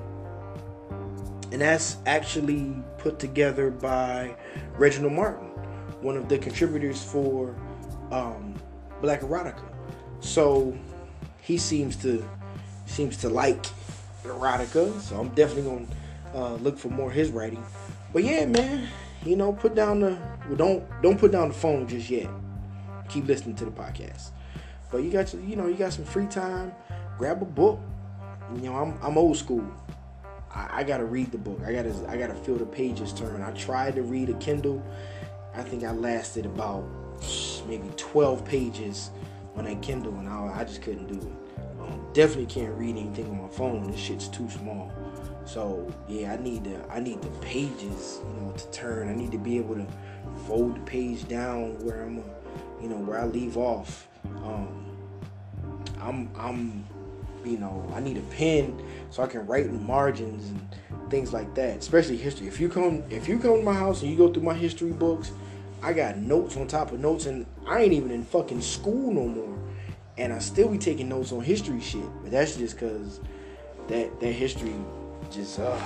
and 1.53 1.61
that's 1.61 1.97
actually 2.07 2.75
put 2.99 3.19
together 3.19 3.71
by 3.71 4.37
Reginald 4.77 5.13
Martin, 5.13 5.49
one 6.01 6.17
of 6.17 6.29
the 6.29 6.39
contributors 6.39 7.03
for 7.03 7.55
um, 8.11 8.55
Black 9.01 9.21
Erotica. 9.21 9.65
So 10.21 10.77
he 11.41 11.59
seems 11.59 11.97
to 11.97 12.29
seems 12.87 13.17
to 13.19 13.29
like 13.29 13.67
erotica, 14.25 15.01
so 15.01 15.19
I'm 15.19 15.29
definitely 15.31 15.71
gonna 15.71 15.87
uh, 16.35 16.55
look 16.57 16.79
for 16.79 16.89
more 16.89 17.09
of 17.09 17.15
his 17.15 17.31
writing. 17.31 17.65
But 18.13 18.25
yeah, 18.25 18.45
man, 18.47 18.89
you 19.25 19.37
know, 19.37 19.53
put 19.53 19.75
down 19.75 20.01
the 20.01 20.19
well, 20.47 20.57
don't 20.57 21.03
don't 21.03 21.19
put 21.19 21.33
down 21.33 21.49
the 21.49 21.55
phone 21.55 21.89
just 21.89 22.11
yet. 22.11 22.29
Keep 23.09 23.27
listening 23.27 23.57
to 23.57 23.65
the 23.65 23.71
podcast. 23.71 24.31
But 24.91 24.99
you 24.99 25.11
got 25.11 25.33
you 25.35 25.57
know 25.57 25.67
you 25.67 25.75
got 25.75 25.93
some 25.93 26.05
free 26.05 26.27
time. 26.27 26.73
Grab 27.19 27.43
a 27.43 27.45
book. 27.45 27.81
You 28.57 28.63
know, 28.63 28.77
I'm 28.77 28.99
I'm 29.03 29.17
old 29.17 29.37
school. 29.37 29.65
I, 30.55 30.81
I 30.81 30.85
gotta 30.85 31.05
read 31.05 31.33
the 31.33 31.39
book. 31.39 31.61
I 31.65 31.73
gotta 31.73 31.95
I 32.09 32.17
gotta 32.17 32.35
feel 32.35 32.57
the 32.57 32.67
pages 32.67 33.13
turn. 33.13 33.43
I 33.43 33.51
tried 33.53 33.97
to 33.97 34.03
read 34.03 34.31
a 34.31 34.35
Kindle. 34.35 34.83
I 35.55 35.63
think 35.63 35.85
I 35.85 35.93
lasted 35.93 36.47
about 36.47 36.85
maybe 37.67 37.91
12 37.97 38.45
pages 38.45 39.11
on 39.57 39.65
that 39.65 39.83
Kindle, 39.83 40.15
and 40.19 40.29
I, 40.29 40.61
I 40.61 40.65
just 40.65 40.83
couldn't 40.83 41.07
do 41.09 41.19
it. 41.27 41.61
Um, 41.81 42.07
definitely 42.13 42.47
can't 42.47 42.75
read 42.75 42.97
anything 42.97 43.27
on 43.31 43.43
my 43.43 43.49
phone. 43.49 43.91
This 43.91 44.01
shit's 44.01 44.29
too 44.29 44.49
small. 44.51 44.93
So 45.45 45.93
yeah, 46.09 46.35
I 46.35 46.37
need 46.37 46.65
the 46.65 46.85
I 46.91 47.01
need 47.01 47.23
the 47.23 47.31
pages, 47.41 48.21
you 48.25 48.41
know, 48.41 48.53
to 48.53 48.71
turn. 48.71 49.09
I 49.09 49.15
need 49.15 49.33
to 49.33 49.39
be 49.39 49.59
able 49.59 49.75
to 49.77 49.87
fold 50.47 50.77
the 50.77 50.81
page 50.81 51.27
down 51.29 51.85
where 51.85 52.03
I'm, 52.03 52.23
you 52.81 52.89
know, 52.89 52.97
where 52.97 53.19
I 53.19 53.25
leave 53.25 53.57
off. 53.57 54.09
Um, 54.45 54.97
I'm 56.01 56.31
I'm, 56.37 56.85
you 57.45 57.59
know, 57.59 57.91
I 57.95 58.01
need 58.01 58.17
a 58.17 58.23
pen 58.23 58.83
so 59.11 59.23
I 59.23 59.27
can 59.27 59.47
write 59.47 59.67
in 59.67 59.87
margins 59.87 60.49
and 60.49 61.11
things 61.11 61.33
like 61.33 61.55
that. 61.55 61.79
Especially 61.79 62.17
history. 62.17 62.47
If 62.47 62.61
you 62.61 62.69
come 62.69 63.03
if 63.11 63.29
you 63.29 63.39
come 63.39 63.57
to 63.59 63.63
my 63.63 63.75
house 63.75 64.03
and 64.03 64.11
you 64.11 64.17
go 64.17 64.33
through 64.33 64.43
my 64.43 64.55
history 64.55 64.93
books, 64.93 65.33
I 65.83 65.93
got 65.93 66.19
notes 66.19 66.57
on 66.57 66.67
top 66.67 66.93
of 66.93 67.01
notes, 67.01 67.27
and 67.27 67.47
I 67.67 67.83
ain't 67.83 67.93
even 67.93 68.11
in 68.11 68.25
fucking 68.25 68.61
school 68.61 69.13
no 69.13 69.27
more. 69.27 69.59
And 70.19 70.33
I 70.33 70.39
still 70.39 70.69
be 70.69 70.77
taking 70.77 71.09
notes 71.09 71.33
on 71.33 71.43
history 71.43 71.81
shit, 71.81 72.05
but 72.23 72.31
that's 72.31 72.57
just 72.57 72.79
cause 72.79 73.21
that 73.91 74.21
that 74.21 74.33
history 74.33 74.75
just 75.31 75.59
uh 75.59 75.79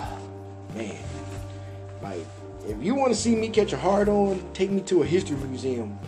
man 0.74 0.96
like 2.02 2.24
if 2.66 2.82
you 2.82 2.94
want 2.94 3.12
to 3.12 3.18
see 3.18 3.34
me 3.34 3.48
catch 3.48 3.72
a 3.72 3.76
hard 3.76 4.08
on 4.08 4.42
take 4.52 4.70
me 4.70 4.80
to 4.82 5.02
a 5.02 5.06
history 5.06 5.36
museum 5.36 5.98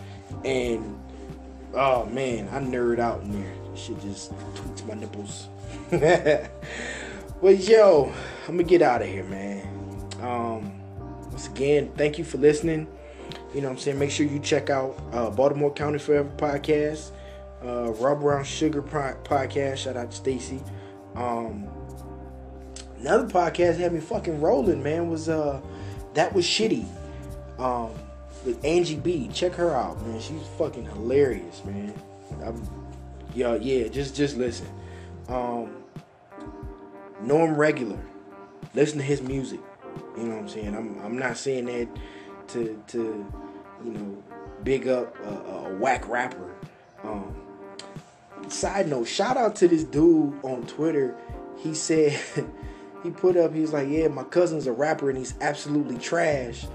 and 0.45 0.99
oh 1.73 2.05
man 2.07 2.47
i 2.51 2.59
nerd 2.59 2.99
out 2.99 3.21
in 3.21 3.31
there 3.31 3.53
shit 3.77 3.99
just 4.01 4.31
tweaks 4.55 4.83
my 4.83 4.93
nipples 4.93 5.47
but 5.89 7.57
yo 7.59 8.11
i'm 8.47 8.57
gonna 8.57 8.63
get 8.63 8.81
out 8.81 9.01
of 9.01 9.07
here 9.07 9.23
man 9.25 9.65
um 10.21 10.79
once 11.29 11.47
again 11.47 11.91
thank 11.95 12.17
you 12.17 12.23
for 12.23 12.37
listening 12.37 12.87
you 13.53 13.61
know 13.61 13.67
what 13.67 13.73
i'm 13.73 13.79
saying 13.79 13.99
make 13.99 14.11
sure 14.11 14.25
you 14.25 14.39
check 14.39 14.69
out 14.69 14.99
uh, 15.13 15.29
baltimore 15.29 15.73
county 15.73 15.99
forever 15.99 16.29
podcast 16.37 17.11
uh, 17.63 17.91
Rob 17.93 18.21
Brown 18.21 18.43
Sugar 18.43 18.81
podcast. 18.81 19.77
Shout 19.77 19.97
out 19.97 20.11
to 20.11 20.17
Stacy. 20.17 20.61
Um, 21.15 21.67
another 22.99 23.27
podcast 23.27 23.77
had 23.77 23.93
me 23.93 23.99
fucking 23.99 24.39
rolling, 24.39 24.83
man, 24.83 25.09
was 25.09 25.29
uh 25.29 25.59
that 26.13 26.33
was 26.33 26.45
shitty. 26.45 26.85
Um 27.59 27.91
with 28.45 28.63
Angie 28.63 28.95
B. 28.95 29.29
Check 29.33 29.53
her 29.53 29.75
out, 29.75 29.99
man. 30.05 30.19
She's 30.19 30.41
fucking 30.57 30.85
hilarious, 30.85 31.63
man. 31.65 31.93
I'm, 32.43 32.76
yeah, 33.37 33.53
yeah, 33.55 33.87
just 33.87 34.15
just 34.15 34.35
listen. 34.35 34.67
Um 35.29 35.83
Norm 37.21 37.55
Regular. 37.55 38.03
Listen 38.73 38.97
to 38.97 39.03
his 39.03 39.21
music. 39.21 39.59
You 40.17 40.23
know 40.23 40.35
what 40.35 40.41
I'm 40.41 40.49
saying? 40.49 40.75
I'm 40.75 40.99
I'm 41.03 41.17
not 41.19 41.37
saying 41.37 41.65
that 41.65 41.87
to 42.49 42.83
to 42.87 43.31
you 43.85 43.91
know 43.91 44.23
big 44.63 44.87
up 44.87 45.15
a, 45.23 45.29
a 45.29 45.77
whack 45.77 46.07
rapper. 46.09 46.55
Um 47.03 47.35
side 48.47 48.89
note, 48.89 49.07
shout 49.07 49.37
out 49.37 49.55
to 49.57 49.67
this 49.67 49.83
dude 49.83 50.33
on 50.43 50.65
Twitter. 50.65 51.15
He 51.57 51.75
said 51.75 52.19
he 53.03 53.11
put 53.11 53.37
up, 53.37 53.53
he 53.53 53.61
was 53.61 53.71
like, 53.71 53.87
Yeah, 53.87 54.07
my 54.07 54.23
cousin's 54.23 54.65
a 54.65 54.71
rapper 54.71 55.09
and 55.09 55.17
he's 55.17 55.35
absolutely 55.41 55.99
trash. 55.99 56.65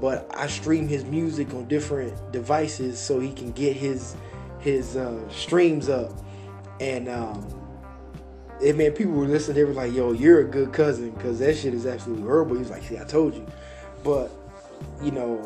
But 0.00 0.30
I 0.36 0.46
stream 0.46 0.86
his 0.86 1.04
music 1.04 1.52
on 1.52 1.66
different 1.66 2.32
devices 2.32 3.00
so 3.00 3.18
he 3.18 3.32
can 3.32 3.50
get 3.50 3.76
his 3.76 4.16
his 4.62 4.96
uh, 4.96 5.28
streams 5.28 5.88
up. 5.88 6.12
And 6.80 7.08
um 7.08 7.46
and 8.64 8.78
man, 8.78 8.92
people 8.92 9.12
were 9.12 9.26
listening, 9.26 9.56
they 9.56 9.64
were 9.64 9.72
like, 9.72 9.92
Yo, 9.92 10.12
you're 10.12 10.40
a 10.40 10.44
good 10.44 10.72
cousin, 10.72 11.10
because 11.10 11.38
that 11.40 11.56
shit 11.56 11.74
is 11.74 11.86
absolutely 11.86 12.24
horrible. 12.24 12.56
He's 12.56 12.70
like, 12.70 12.84
See, 12.84 12.98
I 12.98 13.04
told 13.04 13.34
you. 13.34 13.46
But, 14.02 14.30
you 15.02 15.10
know, 15.10 15.40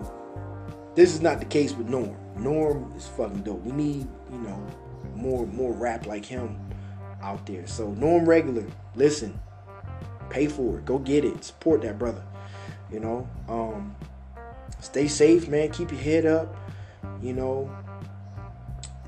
this 0.95 1.15
is 1.15 1.21
not 1.21 1.41
the 1.41 1.45
case 1.45 1.75
with 1.75 1.89
Norm. 1.89 2.17
Norm 2.37 2.93
is 2.97 3.07
fucking 3.09 3.43
dope. 3.43 3.63
We 3.65 3.73
need, 3.73 4.09
you 4.31 4.39
know, 4.39 4.67
more 5.15 5.47
more 5.47 5.73
rap 5.73 6.07
like 6.07 6.25
him 6.25 6.59
out 7.23 7.45
there. 7.47 7.67
So 7.67 7.93
Norm 7.93 8.27
Regular, 8.27 8.65
listen, 8.95 9.39
Pay 10.31 10.47
for 10.47 10.79
it. 10.79 10.85
Go 10.85 10.99
get 10.99 11.25
it. 11.25 11.45
Support 11.45 11.83
that 11.83 11.99
brother. 11.99 12.23
You 12.91 13.01
know. 13.01 13.29
Um, 13.49 13.95
stay 14.81 15.09
safe, 15.09 15.49
man. 15.49 15.71
Keep 15.71 15.93
your 15.93 16.01
head 16.01 16.27
up. 16.27 16.57
You 17.23 17.33
know. 17.33 17.71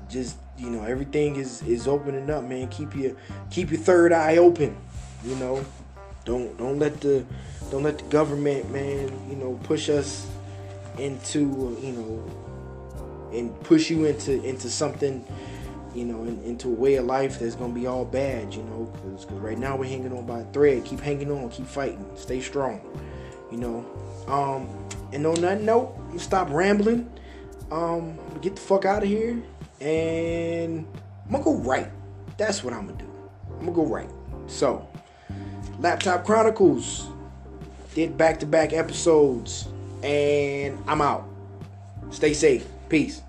Just 0.09 0.37
you 0.57 0.69
know, 0.69 0.83
everything 0.83 1.35
is 1.35 1.61
is 1.63 1.87
opening 1.87 2.29
up, 2.29 2.43
man. 2.43 2.67
Keep 2.69 2.95
your 2.95 3.13
keep 3.49 3.71
your 3.71 3.79
third 3.79 4.11
eye 4.11 4.37
open. 4.37 4.75
You 5.23 5.35
know. 5.35 5.65
Don't 6.25 6.55
don't 6.57 6.77
let 6.77 7.01
the 7.01 7.25
don't 7.71 7.83
let 7.83 7.97
the 7.97 8.03
government, 8.05 8.69
man, 8.71 9.11
you 9.29 9.35
know, 9.35 9.59
push 9.63 9.89
us 9.89 10.27
into 10.97 11.77
you 11.81 11.93
know 11.93 13.29
and 13.31 13.59
push 13.61 13.89
you 13.89 14.05
into 14.05 14.43
into 14.43 14.69
something 14.69 15.25
you 15.95 16.05
know, 16.05 16.21
in, 16.23 16.41
into 16.43 16.67
a 16.67 16.73
way 16.73 16.95
of 16.95 17.05
life 17.05 17.39
that's 17.39 17.55
gonna 17.55 17.73
be 17.73 17.87
all 17.87 18.05
bad, 18.05 18.53
you 18.53 18.61
know, 18.63 18.91
because 18.93 19.25
right 19.41 19.57
now 19.57 19.75
we're 19.75 19.89
hanging 19.89 20.15
on 20.15 20.25
by 20.25 20.41
a 20.41 20.45
thread. 20.45 20.85
Keep 20.85 20.99
hanging 20.99 21.31
on, 21.31 21.49
keep 21.49 21.65
fighting, 21.65 22.05
stay 22.15 22.41
strong, 22.41 22.81
you 23.51 23.57
know. 23.57 23.85
Um, 24.27 24.69
and 25.11 25.25
on 25.25 25.41
that 25.41 25.61
note, 25.61 25.95
stop 26.17 26.49
rambling. 26.51 27.09
Um, 27.71 28.19
get 28.41 28.55
the 28.55 28.61
fuck 28.61 28.85
out 28.85 29.03
of 29.03 29.09
here, 29.09 29.41
and 29.81 30.85
I'm 31.25 31.31
gonna 31.31 31.43
go 31.43 31.55
right. 31.57 31.89
That's 32.37 32.63
what 32.63 32.73
I'm 32.73 32.87
gonna 32.87 32.97
do. 32.97 33.11
I'm 33.59 33.65
gonna 33.65 33.71
go 33.71 33.85
right. 33.85 34.09
So, 34.47 34.87
Laptop 35.79 36.25
Chronicles 36.25 37.07
did 37.93 38.17
back 38.17 38.39
to 38.39 38.45
back 38.45 38.73
episodes, 38.73 39.67
and 40.03 40.77
I'm 40.87 41.01
out. 41.01 41.27
Stay 42.11 42.33
safe. 42.33 42.65
Peace. 42.89 43.21